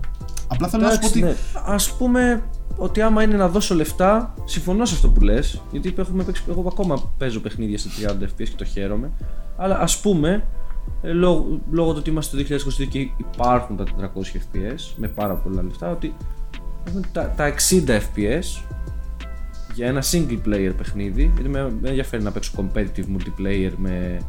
[0.48, 1.28] Απλά θέλω να σου πω Εντάξει, ότι.
[1.28, 1.34] ναι.
[1.74, 2.42] Ας πούμε
[2.82, 6.64] ότι άμα είναι να δώσω λεφτά, συμφωνώ σε αυτό που λες, γιατί έχουμε παίξει, εγώ
[6.68, 9.10] ακόμα παίζω παιχνίδια σε 30 FPS και το χαίρομαι,
[9.56, 10.44] αλλά ας πούμε,
[11.02, 12.42] ε, λόγω, λόγω του ότι είμαστε το
[12.82, 12.98] 2022 και
[13.32, 16.14] υπάρχουν τα 400 FPS με πάρα πολλά λεφτά, ότι
[16.86, 18.62] έχουμε τα, τα 60 FPS
[19.74, 24.20] για ένα single player παιχνίδι, γιατί με, με ενδιαφέρει να παίξω competitive multiplayer με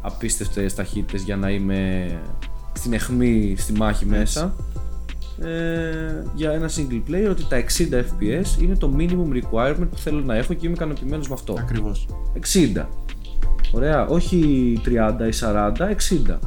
[0.00, 2.08] απίστευτες ταχύτητες για να είμαι
[2.72, 4.54] στην αιχμή στη μάχη μέσα
[5.40, 10.20] ε, για ένα single player ότι τα 60 fps είναι το minimum requirement που θέλω
[10.20, 11.54] να έχω και είμαι ικανοποιημένος με αυτό.
[11.58, 12.08] Ακριβώς.
[12.76, 12.86] 60.
[13.72, 14.88] Ωραία, όχι 30
[15.20, 15.72] ή 40,
[16.30, 16.38] 60.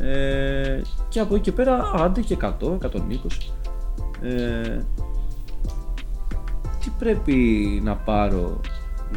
[0.00, 2.80] Ε, και από εκεί και πέρα άντε και 100, 120.
[4.22, 4.80] Ε,
[6.80, 7.34] τι πρέπει
[7.84, 8.60] να πάρω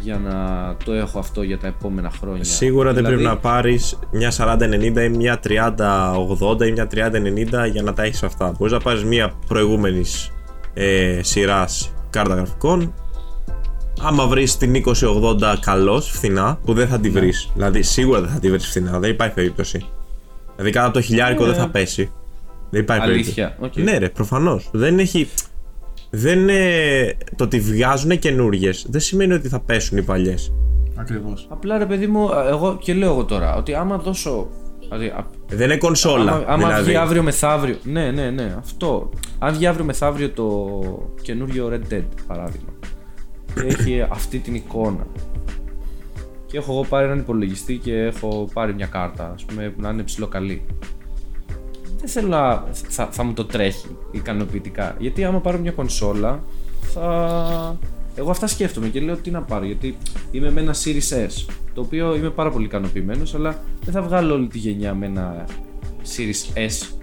[0.02, 2.44] για να το έχω αυτό για τα επόμενα χρόνια.
[2.44, 7.82] Σίγουρα δεν Δηλαδή, πρέπει να πάρεις μια 4090 ή μια 3080 ή μια 3090 για
[7.84, 8.54] να τα έχεις αυτά.
[8.58, 10.32] Μπορείς να πάρεις μια προηγούμενης
[10.74, 12.94] ε, σειράς κάρτα γραφικών.
[14.02, 17.50] Άμα βρεις την 2080 καλώς, φθηνά, που δεν θα τη βρεις.
[17.54, 19.86] Δηλαδή, σίγουρα δεν θα τη βρεις φθηνά, δεν υπάρχει περίπτωση.
[20.56, 22.12] Δηλαδή, κάτω από το χιλιάρικο δεν θα πέσει.
[22.70, 23.82] Δεν υπάρχει Αλήθεια, περίπτωση.
[23.82, 23.90] οκ.
[23.92, 24.70] Ναι, ρε, προφανώς.
[24.72, 25.30] Δεν έχει.
[26.10, 27.18] Δεν είναι.
[27.36, 30.54] Το ότι βγάζουν καινούριες δεν σημαίνει ότι θα πέσουν οι παλιές.
[30.96, 31.48] Ακριβώς.
[31.50, 34.48] Απλά ρε παιδί μου, εγώ και λέω εγώ τώρα ότι άμα δώσω.
[34.80, 36.32] Δηλαδή, α- Δεν είναι κονσόλα.
[36.32, 36.84] άμα, άμα δηλαδή.
[36.84, 37.78] βγει αύριο μεθαύριο.
[37.84, 39.10] Ναι, ναι, ναι, αυτό.
[39.40, 40.70] Αν βγει αύριο μεθαύριο το
[41.22, 42.70] καινούριο Red Dead παράδειγμα.
[43.54, 45.08] Και έχει αυτή την εικόνα.
[46.46, 49.90] Και έχω εγώ πάρει έναν υπολογιστή και έχω πάρει μια κάρτα, ας πούμε, που να
[49.90, 50.62] είναι ψηλοκαλή.
[52.00, 52.64] Δεν θέλω να.
[52.72, 54.96] Θα, θα μου το τρέχει ικανοποιητικά.
[55.00, 56.44] Γιατί άμα πάρω μια κονσόλα,
[56.82, 57.78] θα.
[58.16, 59.66] Εγώ αυτά σκέφτομαι και λέω τι να πάρω.
[59.66, 59.98] Γιατί
[60.32, 61.54] είμαι με ένα Series S.
[61.74, 65.46] Το οποίο είμαι πάρα πολύ ικανοποιημένος, αλλά δεν θα βγάλω όλη τη γενιά με ένα
[66.16, 66.94] Series S.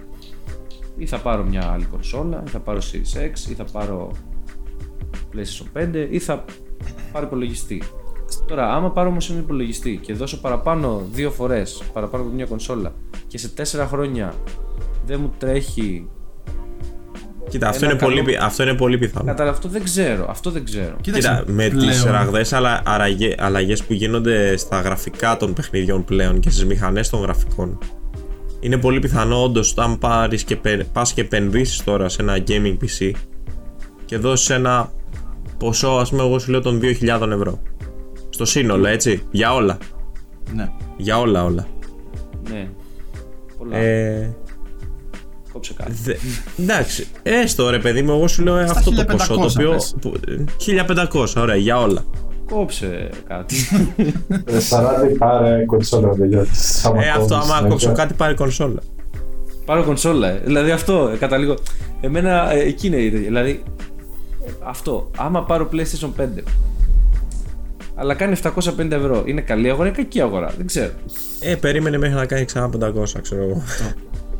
[0.97, 4.11] Ή θα πάρω μια άλλη κονσόλα, ή θα πάρω Series X, ή θα πάρω
[5.33, 6.45] PlayStation 5, ή θα
[7.11, 7.83] πάρω υπολογιστή.
[8.47, 12.93] Τώρα, άμα πάρω όμως έναν υπολογιστή και δώσω παραπάνω δύο φορές παραπάνω από μια κονσόλα
[13.27, 14.33] και σε τέσσερα χρόνια
[15.07, 16.07] δεν μου τρέχει.
[17.49, 19.25] Κοίτα, αυτό Ένα είναι, πολύ, καλό- πι- αυτό είναι πολύ πιθανό.
[19.25, 20.25] Κατά αυτό δεν ξέρω.
[20.29, 20.95] Αυτό δεν ξέρω.
[21.01, 22.81] Κοίτα, με πλέον- τις ραγδαίες αλλα,
[23.37, 27.77] αλλαγές που γίνονται στα γραφικά των παιχνιδιών πλέον και στις μηχανές των γραφικών
[28.59, 32.77] είναι πολύ πιθανό όντως αν πάρεις και, πε- πας και επενδύσεις τώρα σε ένα gaming
[32.81, 33.11] PC
[34.05, 34.91] και δώσεις ένα
[35.57, 37.59] ποσό, ας πούμε εγώ σου λέω των 2.000 ευρώ
[38.29, 39.77] στο σύνολο έτσι, για όλα,
[40.53, 40.69] Ναι.
[40.97, 41.67] για όλα όλα
[42.51, 42.69] Ναι.
[43.57, 43.77] Πολλά.
[43.77, 44.35] ε,
[45.57, 45.91] Κόψε κάτι.
[46.03, 46.13] Δε,
[46.63, 49.71] εντάξει, έστω ρε παιδί μου, εγώ σου λέω ε, αυτό το 1500 ποσό το οποίο.
[49.71, 49.95] πες.
[50.01, 50.43] που- ε,
[51.13, 52.03] 1500, ωραία, για όλα.
[52.49, 53.55] Κόψε κάτι.
[54.45, 57.93] Ε, 40 πάρε κονσόλα δεν για τις Ε, αυτό άμα αμακόμεις, κόψω ναι.
[57.95, 58.79] κάτι πάρει κονσόλα.
[59.65, 60.29] Πάρω κονσόλα.
[60.29, 60.41] ε.
[60.45, 61.55] Δηλαδή αυτό, ε, καταλήγω.
[62.01, 63.19] Εμένα ε, εκεί είναι η ίδια.
[63.19, 63.63] Δηλαδή
[64.47, 65.11] ε, αυτό.
[65.17, 66.23] Άμα πάρω PlayStation 5
[67.95, 69.23] αλλά κάνει 750 ευρώ.
[69.25, 70.53] Είναι καλή αγορά ή κακή αγορά.
[70.57, 70.91] Δεν ξέρω.
[71.39, 73.63] Ε, περίμενε μέχρι να κάνει ξανά 500, ξέρω εγώ.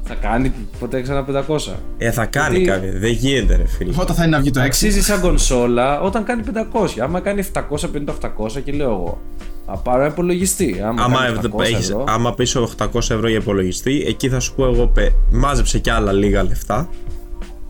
[0.07, 1.75] Θα κάνει ποτέ ξανά 500.
[1.97, 2.99] Ε, θα κάνει Γιατί- κάποια.
[2.99, 3.93] Δεν γίνεται, ρε φίλε.
[3.99, 4.63] Όταν θα είναι να βγει το 6.
[4.65, 7.01] Αξίζει σαν κονσόλα όταν κάνει 500.
[7.01, 9.21] Άμα κάνει 750-800 και λέω εγώ.
[9.65, 10.81] Θα πάρω ένα υπολογιστή.
[10.85, 14.55] Άμα, Άμα, κάνει 800 έχεις, ευρώ, άμα πεις 800 ευρώ για υπολογιστή, εκεί θα σου
[14.55, 16.89] πω εγώ πε, μάζεψε κι άλλα λίγα λεφτά.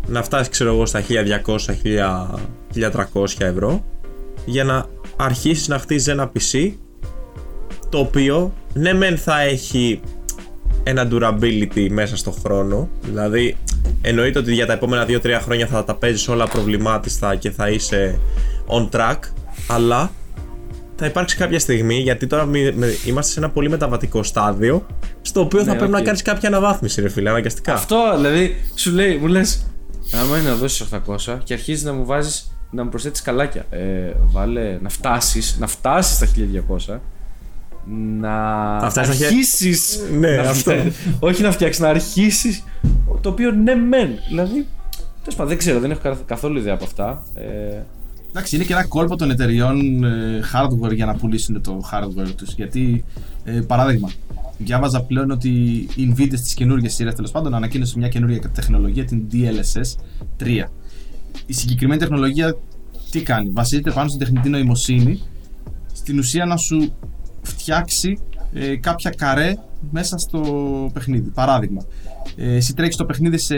[0.08, 3.84] Να φτάσεις, ξέρω εγώ, στα 1200-1300 ευρώ
[4.45, 6.71] για να αρχίσεις να χτίζεις ένα PC
[7.89, 10.00] το οποίο ναι μεν θα έχει
[10.89, 13.58] ένα durability μέσα στο χρόνο δηλαδή
[14.02, 18.19] εννοείται ότι για τα επόμενα 2-3 χρόνια θα τα παίζεις όλα απροβλημάτιστα και θα είσαι
[18.67, 19.17] on track
[19.67, 20.12] αλλά
[21.00, 24.86] θα υπάρξει κάποια στιγμή, γιατί τώρα μη- με- είμαστε σε ένα πολύ μεταβατικό στάδιο,
[25.21, 26.04] στο οποίο θα Ναι, πρέπει να οκ.
[26.04, 27.73] κάνεις κάποια αναβάθμιση, ρε φίλε, αναγκαστικά.
[27.73, 29.65] Αυτό δηλαδή σου λέει, μου λες.
[30.21, 33.65] Άμα είναι να δώσεις 800 και αρχίζεις να μου βάζεις να μου προσθέτεις καλάκια.
[33.69, 33.78] Ε,
[34.21, 37.02] βάλε να φτάσεις να φτάσεις στα 1200.
[38.19, 38.30] Να
[38.80, 40.00] Θα φτάσεις να χε- αρχίσεις.
[40.19, 40.71] Ναι, να αυτό.
[40.71, 42.63] φτιάξεις- όχι να φτιάξεις, να αρχίσεις.
[43.21, 44.10] Το οποίο ναι, μεν.
[44.28, 44.65] Δηλαδή.
[45.21, 47.23] Τέλος πάντων, δεν ξέρω, δεν έχω κα- καθόλου ιδέα από αυτά.
[47.36, 47.78] Ε,
[48.30, 52.54] Εντάξει, είναι και ένα κόλπο των εταιριών ε, hardware για να πουλήσουν το hardware τους.
[52.54, 53.04] Γιατί,
[53.43, 54.10] ε, παράδειγμα,
[54.58, 55.50] διάβαζα πλέον ότι
[55.95, 59.95] η Nvidia στις καινούργιες σειρές τέλος πάντων ανακοίνωσε μια καινούργια τεχνολογία, την DLSS
[60.38, 60.71] 3.
[61.45, 62.58] Η συγκεκριμένη τεχνολογία
[63.12, 65.21] τι κάνει, βασίζεται πάνω στην τεχνητή νοημοσύνη,
[65.93, 66.93] στην ουσία να σου
[67.47, 68.19] φτιάξει
[68.53, 69.55] ε, κάποια καρέ
[69.91, 70.41] μέσα στο
[70.93, 71.29] παιχνίδι.
[71.29, 71.86] Παράδειγμα,
[72.36, 73.55] ε, εσύ τρέχεις το παιχνίδι σε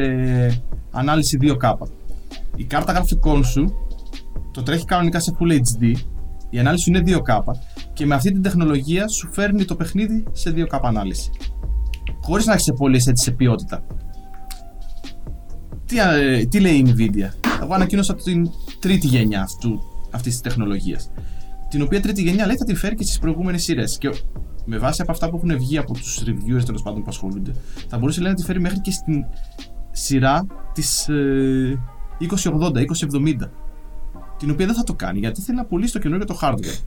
[0.92, 1.74] ανάλυση 2K.
[2.56, 3.74] Η κάρτα γραφικών σου
[4.52, 5.94] το τρέχει κανονικά σε Full HD,
[6.50, 7.40] η ανάλυση σου είναι 2K
[7.94, 11.30] και με αυτή την τεχνολογία σου φέρνει το παιχνίδι σε 2K ανάλυση.
[12.22, 13.86] Χωρίς να έχεις πολύ έτσι σε ποιότητα.
[15.86, 17.30] Τι, ε, τι λέει η Nvidia;
[17.62, 18.50] Εγώ ανακοίνωσα την
[18.80, 21.12] τρίτη γενιά αυτού, αυτής της τεχνολογίας.
[21.70, 23.98] Την οποία τρίτη γενιά λέει θα την φέρει και στις προηγούμενες σειρές.
[23.98, 24.10] Και
[24.66, 27.56] με βάση από αυτά που έχουν βγει από τους reviewers τέλος πάντων που ασχολούνται,
[27.88, 29.26] θα μπορούσε λέει, να τη φέρει μέχρι και στην
[29.92, 31.80] σειρά της ε,
[32.20, 33.50] 2080, 2070
[34.40, 36.84] την οποία δεν θα το κάνει γιατί θέλει να πουλήσει το καινούργιο το hardware.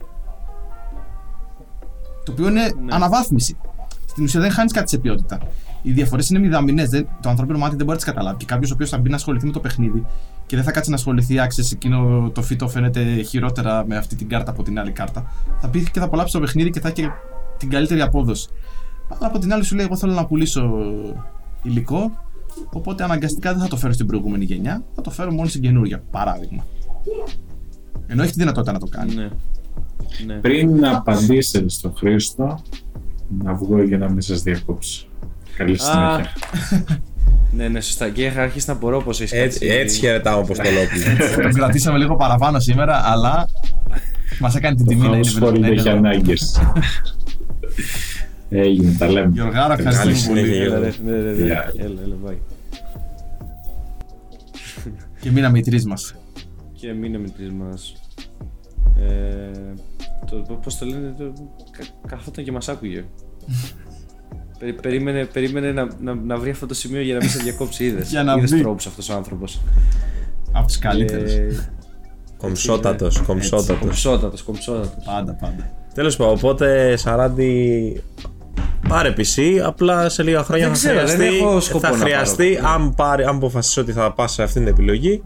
[2.25, 3.57] Το οποίο είναι αναβάθμιση.
[4.05, 5.39] Στην ουσία δεν χάνεις κάτι σε ποιότητα.
[5.85, 6.89] Οι διαφορές είναι μηδαμινές.
[7.21, 8.37] Το ανθρώπινο μάτι δεν μπορεί να τις καταλάβει.
[8.37, 10.05] Και κάποιος ο οποίος θα μπει να ασχοληθεί με το παιχνίδι
[10.45, 14.29] και δεν θα κάτσει να ασχοληθεί, άξιες εκείνο το φυτό φαίνεται χειρότερα με αυτή την
[14.29, 15.31] κάρτα από την άλλη κάρτα.
[15.59, 17.09] Θα πει και θα απολαύσει το παιχνίδι και θα έχει και
[17.57, 18.49] την καλύτερη απόδοση.
[19.09, 20.71] Αλλά από την άλλη σου λέει: Εγώ θέλω να πουλήσω
[21.63, 22.11] υλικό.
[22.73, 24.83] Οπότε αναγκαστικά δεν θα το φέρω στην προηγούμενη γενιά.
[24.95, 26.03] Θα το φέρω μόνο στην καινούργια.
[26.11, 26.65] Παράδειγμα.
[28.07, 29.15] Ενώ έχει τη δυνατότητα να το κάνει.
[29.15, 29.29] ναι.
[30.25, 30.33] ναι.
[30.33, 32.59] Πριν να απαντήσετε στον Χρήστο,
[33.43, 35.07] να βγω για να μην σας διακόψω.
[35.57, 36.27] Καλή συνέχεια.
[37.57, 38.09] ναι, ναι, σωστά.
[38.09, 41.41] Και είχα αρχίσει να απορώ πώ έχεις Έτσι, έτσι χαιρετάμε ο Αποστολόπουλο.
[41.41, 43.47] Τον κρατήσαμε λίγο παραπάνω σήμερα, αλλά
[44.39, 45.97] μας έκανε την Το τιμή να είναι household να είναι έχει εδώ.
[45.97, 46.59] ανάγκες.
[48.49, 49.29] Έγινε, τα λέμε.
[49.33, 50.53] Γιωργάρα, Καλή ευχαριστούμε πολύ.
[50.53, 50.63] συνέχεια.
[50.65, 51.53] Έλα, ρε, ναι, ναι, ναι.
[51.53, 51.79] Yeah.
[51.79, 52.37] Έλα, έλα, bye.
[55.21, 56.15] Και μείναμε οι τρει μας.
[56.73, 57.93] Και μείνε με τρεις μας.
[58.99, 59.73] Ε,
[60.29, 61.33] το, πώς το λένε, το,
[61.77, 63.03] κα- καθόταν και μας άκουγε.
[64.63, 67.83] Περι- περίμενε περίμενε να, να, να βρει αυτό το σημείο για να μην σε διακόψει,
[67.85, 68.09] είδες.
[68.09, 68.61] Για να είδες βρει.
[68.61, 69.61] τρόπους αυτός ο άνθρωπος.
[70.51, 71.23] Από του καλύτερου.
[71.23, 71.69] Ε,
[72.37, 73.77] Κομψότατος, κομψότατος.
[73.79, 75.03] κομψότατος, κομψότατος.
[75.05, 75.71] Πάντα, πάντα.
[75.93, 78.01] Τέλος πάντων, οπότε Σαράντι.
[78.87, 81.37] Πάρε PC, απλά σε λίγα χρόνια Δεν θα ξέρω, δεν χρειαστεί.
[81.37, 82.73] έχω σκοπό θα να χρειαστεί, πάρω.
[82.73, 85.23] αν, πάρει, αν αποφασίσει ότι θα πας σε αυτήν την επιλογή,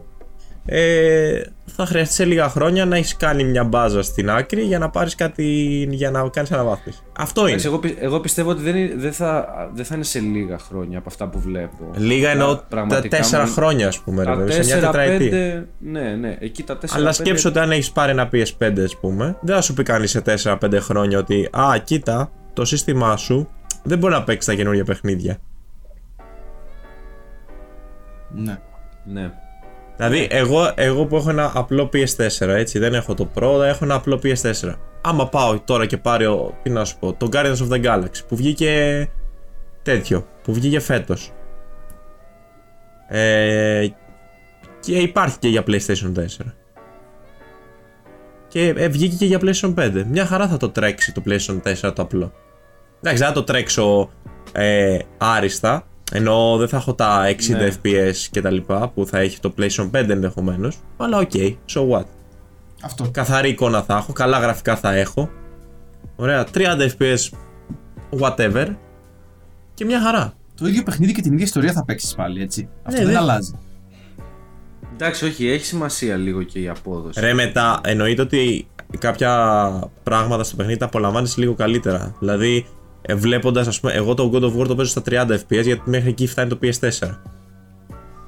[0.70, 4.90] ε, θα χρειαστεί σε λίγα χρόνια να έχεις κάνει μια μπάζα στην άκρη για να
[4.90, 5.44] πάρεις κάτι.
[5.90, 6.98] για να κάνεις αναβάθμιση.
[7.18, 7.48] Αυτό είναι.
[7.50, 10.58] Εντάξει, εγώ, πι- εγώ πιστεύω ότι δεν, είναι- δεν, θα, δεν θα είναι σε λίγα
[10.58, 11.90] χρόνια από αυτά που βλέπω.
[11.96, 14.80] Λίγα εννοώ τα Πραγματικά τέσσερα μου- χρόνια, ας πούμε, ρε, Τα βέβαια, σε μια 4-5,
[14.80, 15.66] τετραετία.
[15.78, 19.36] ναι, ναι, εκεί τα 4 Αλλά σκέψου ότι αν έχεις πάρει ένα PS5, ας πούμε,
[19.40, 23.48] δεν θα σου πει κανείς σε 4-5 χρόνια ότι Α, κοίτα, το σύστημά σου
[23.82, 25.38] δεν μπορεί να παίξει τα καινούργια παιχνίδια.
[28.34, 28.58] Ναι.
[29.04, 29.30] Ναι.
[29.98, 33.94] Δηλαδή, εγώ, εγώ που έχω ένα απλό PS4, έτσι, δεν έχω το Pro, έχω ένα
[33.94, 34.74] απλό PS4.
[35.00, 38.36] Άμα πάω τώρα και πάρω, τι να σου πω, το Guardians of the Galaxy που
[38.36, 39.08] βγήκε
[39.82, 41.32] τέτοιο, που βγήκε φέτος.
[43.08, 43.86] Ε,
[44.80, 46.24] και υπάρχει και για PlayStation 4.
[48.48, 50.04] Και ε, βγήκε και για PlayStation 5.
[50.06, 52.32] Μια χαρά θα το τρέξει το PlayStation 4 το απλό.
[53.00, 54.10] Εντάξει, δεν θα το τρέξω
[54.52, 55.86] ε, άριστα.
[56.12, 57.68] Ενώ δεν θα έχω τα 60 Ναι.
[57.82, 60.76] FPS και τα λοιπά που θα έχει το PlayStation 5 ενδεχομένως.
[60.96, 61.30] Αλλά ok,
[61.74, 62.04] so what;
[62.82, 63.08] Αυτό.
[63.10, 65.30] Καθαρή εικόνα θα έχω, καλά γραφικά θα έχω.
[66.16, 67.18] Ωραία, 30 FPS
[68.20, 68.66] whatever.
[69.74, 70.32] Και μια χαρά.
[70.54, 72.68] Το ίδιο παιχνίδι και την ίδια ιστορία θα παίξεις πάλι, έτσι.
[72.82, 73.58] Αυτό Ναι, δεν δεν- αλλάζει.
[74.92, 77.20] Εντάξει, όχι, έχει σημασία λίγο και η απόδοση.
[77.20, 78.66] Ρε μετά, εννοείται ότι
[78.98, 79.58] κάποια
[80.02, 82.14] πράγματα στο παιχνίδι τα απολαμβάνεις λίγο καλύτερα.
[82.18, 82.66] Δηλαδή,
[83.16, 86.08] βλέποντας, ας πούμε, εγώ το God of War το παίζω στα 30 FPS γιατί μέχρι
[86.08, 87.18] εκεί φτάνει το PS4.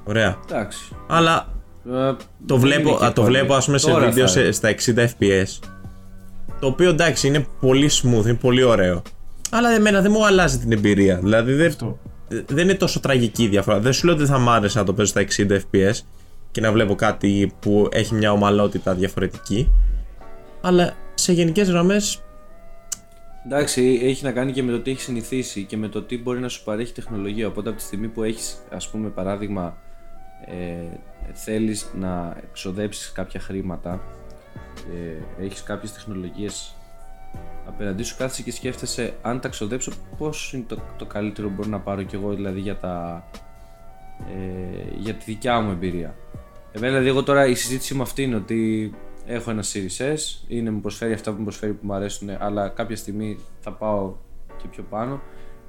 [0.03, 0.37] Ωραία.
[0.51, 0.95] Εντάξει.
[1.07, 1.47] Αλλά
[1.85, 3.33] Ε, το δεν βλέπω, είναι και α, το πολύ.
[3.37, 5.59] βλέπω ας πούμε σε Τώρα βίντεο θα- σε, στα 60 FPS.
[6.59, 9.01] Το οποίο εντάξει είναι πολύ smooth, είναι πολύ ωραίο.
[9.51, 11.17] Αλλά εμένα δεν μου αλλάζει την εμπειρία.
[11.23, 11.97] Δηλαδή δεν, Αυτό.
[12.27, 13.79] δεν είναι τόσο τραγική η διαφορά.
[13.79, 15.93] Δεν σου λέω ότι θα μ' άρεσε να το παίζω στα 60 FPS
[16.51, 19.71] και να βλέπω κάτι που έχει μια ομαλότητα διαφορετική.
[20.61, 22.21] Αλλά σε γενικές γραμμές
[23.45, 26.39] Εντάξει, έχει να κάνει και με το τι έχεις συνηθίσει και με το τι μπορεί
[26.39, 27.47] να σου παρέχει τεχνολογία.
[27.47, 29.77] Οπότε από τη στιγμή που έχεις, ας πούμε, παράδειγμα,
[30.45, 30.97] ε,
[31.33, 34.01] θέλεις να εξοδέψεις κάποια χρήματα,
[34.93, 36.75] ε, έχεις κάποιες τεχνολογίες
[37.65, 41.69] απέναντί σου, κάθεσαι και σκέφτεσαι αν τα ξοδέψω πώς είναι το, το καλύτερο που μπορώ
[41.69, 43.25] να πάρω κι εγώ δηλαδή για, τα,
[44.19, 46.15] ε, για τη δικιά μου εμπειρία.
[46.71, 48.91] Εμένα δηλαδή εγώ τώρα η συζήτησή μου αυτή είναι ότι
[49.25, 52.67] έχω ένα Series S, είναι, μου προσφέρει αυτά που μου προσφέρει που μου αρέσουν, αλλά
[52.67, 54.13] κάποια στιγμή θα πάω
[54.61, 55.21] και πιο πάνω.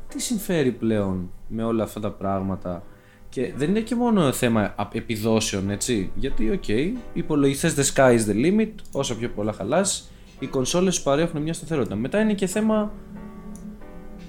[0.09, 2.83] Τι συμφέρει πλέον με όλα αυτά τα πράγματα;
[3.29, 8.19] Και δεν είναι και μόνο θέμα επιδόσεων, έτσι; Γιατί, ok, okay, οι υπολογιστές the sky
[8.19, 10.05] is the limit, όσο πιο πολλά χαλάσεις,
[10.39, 11.97] οι κονσόλες σου παρέχουν μια σταθερότητα.
[11.97, 12.93] Μετά είναι και θέμα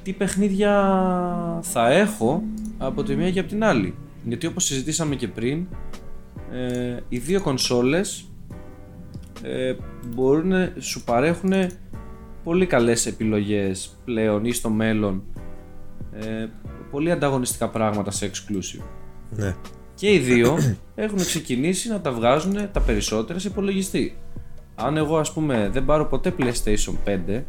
[0.03, 2.43] τι παιχνίδια θα έχω
[2.77, 3.95] από τη μία και από την άλλη.
[4.25, 5.67] Γιατί όπως συζητήσαμε και πριν,
[6.51, 8.25] ε, οι δύο κονσόλες
[9.43, 9.75] ε,
[10.15, 11.53] μπορούν να σου παρέχουν
[12.43, 15.23] πολύ καλές επιλογές πλέον ή στο μέλλον
[16.11, 16.47] ε,
[16.91, 18.83] πολύ ανταγωνιστικά πράγματα σε exclusive.
[19.29, 19.55] Ναι.
[19.95, 20.57] Και οι δύο
[20.95, 24.17] έχουν ξεκινήσει να τα βγάζουν τα περισσότερα σε υπολογιστή.
[24.75, 27.41] Αν εγώ ας πούμε δεν πάρω ποτέ PlayStation 5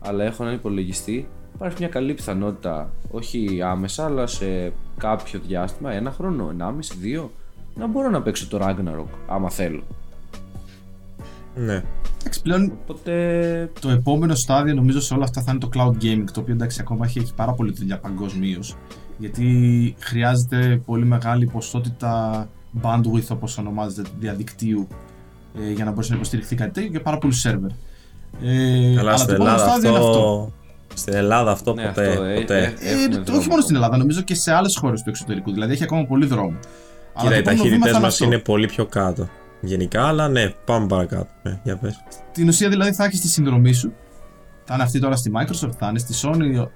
[0.00, 6.10] αλλά έχω έναν υπολογιστή υπάρχει μια καλή πιθανότητα όχι άμεσα αλλά σε κάποιο διάστημα, ένα
[6.10, 7.30] χρόνο, ενάμιση, δύο
[7.74, 9.82] να μπορώ να παίξω το Ragnarok άμα θέλω.
[11.56, 11.82] Ναι.
[12.20, 13.70] Εντάξει, πλέον Οπότε...
[13.80, 16.78] το επόμενο στάδιο νομίζω σε όλα αυτά θα είναι το cloud gaming, το οποίο εντάξει
[16.80, 18.76] ακόμα έχει, έχει πάρα πολύ δουλειά παγκοσμίως.
[19.18, 22.48] Γιατί χρειάζεται πολύ μεγάλη ποσότητα
[22.82, 24.86] bandwidth όπως ονομάζεται διαδικτύου
[25.60, 27.70] ε, για να μπορέσει να υποστηριχθεί κάτι τέτοιο και πάρα πολλούς σερβερ.
[28.42, 29.88] Ε, αλλά στην Ελλάδα αυτό...
[29.88, 30.52] αυτό.
[30.94, 32.08] Στην Ελλάδα αυτό Ναι, ποτέ.
[32.10, 32.74] αυτό, ε, ποτέ.
[32.80, 35.52] ε, Έχουμε Ε, δρόμο όχι μόνο στην Ελλάδα, νομίζω και σε άλλες χώρες του εξωτερικού.
[35.52, 36.56] Δηλαδή έχει ακόμα πολύ δρόμο.
[37.14, 38.24] Αλλά Κοίτα, οι το επόμενο βήμα ταχύτητές θα μας αυτό.
[38.24, 39.28] είναι πολύ πιο κάτω.
[39.66, 41.28] Γενικά, αλλά ναι, πάμε παρακάτω.
[41.42, 42.02] Ναι, για πες.
[42.32, 43.92] Την ουσία δηλαδή θα έχεις τη συνδρομή σου.
[44.64, 46.66] Θα είναι αυτή τώρα στη Microsoft, θα είναι στη Sony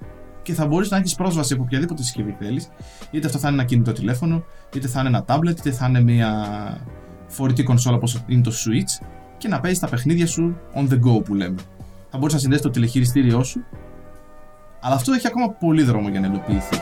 [0.41, 2.69] και θα μπορείς να έχεις πρόσβαση από οποιαδήποτε συσκευή θέλεις.
[3.11, 4.43] Είτε αυτό θα είναι ένα κινητό τηλέφωνο,
[4.75, 6.47] είτε θα είναι ένα tablet, είτε θα είναι μια
[7.27, 9.05] φορητή κονσόλα όπως είναι το Switch
[9.37, 11.55] και να παίζεις τα παιχνίδια σου on the go που λέμε.
[12.09, 13.65] Θα μπορείς να συνδέσεις το τηλεχειριστήριό σου,
[14.79, 16.77] αλλά αυτό έχει ακόμα πολύ δρόμο για να υλοποιηθεί.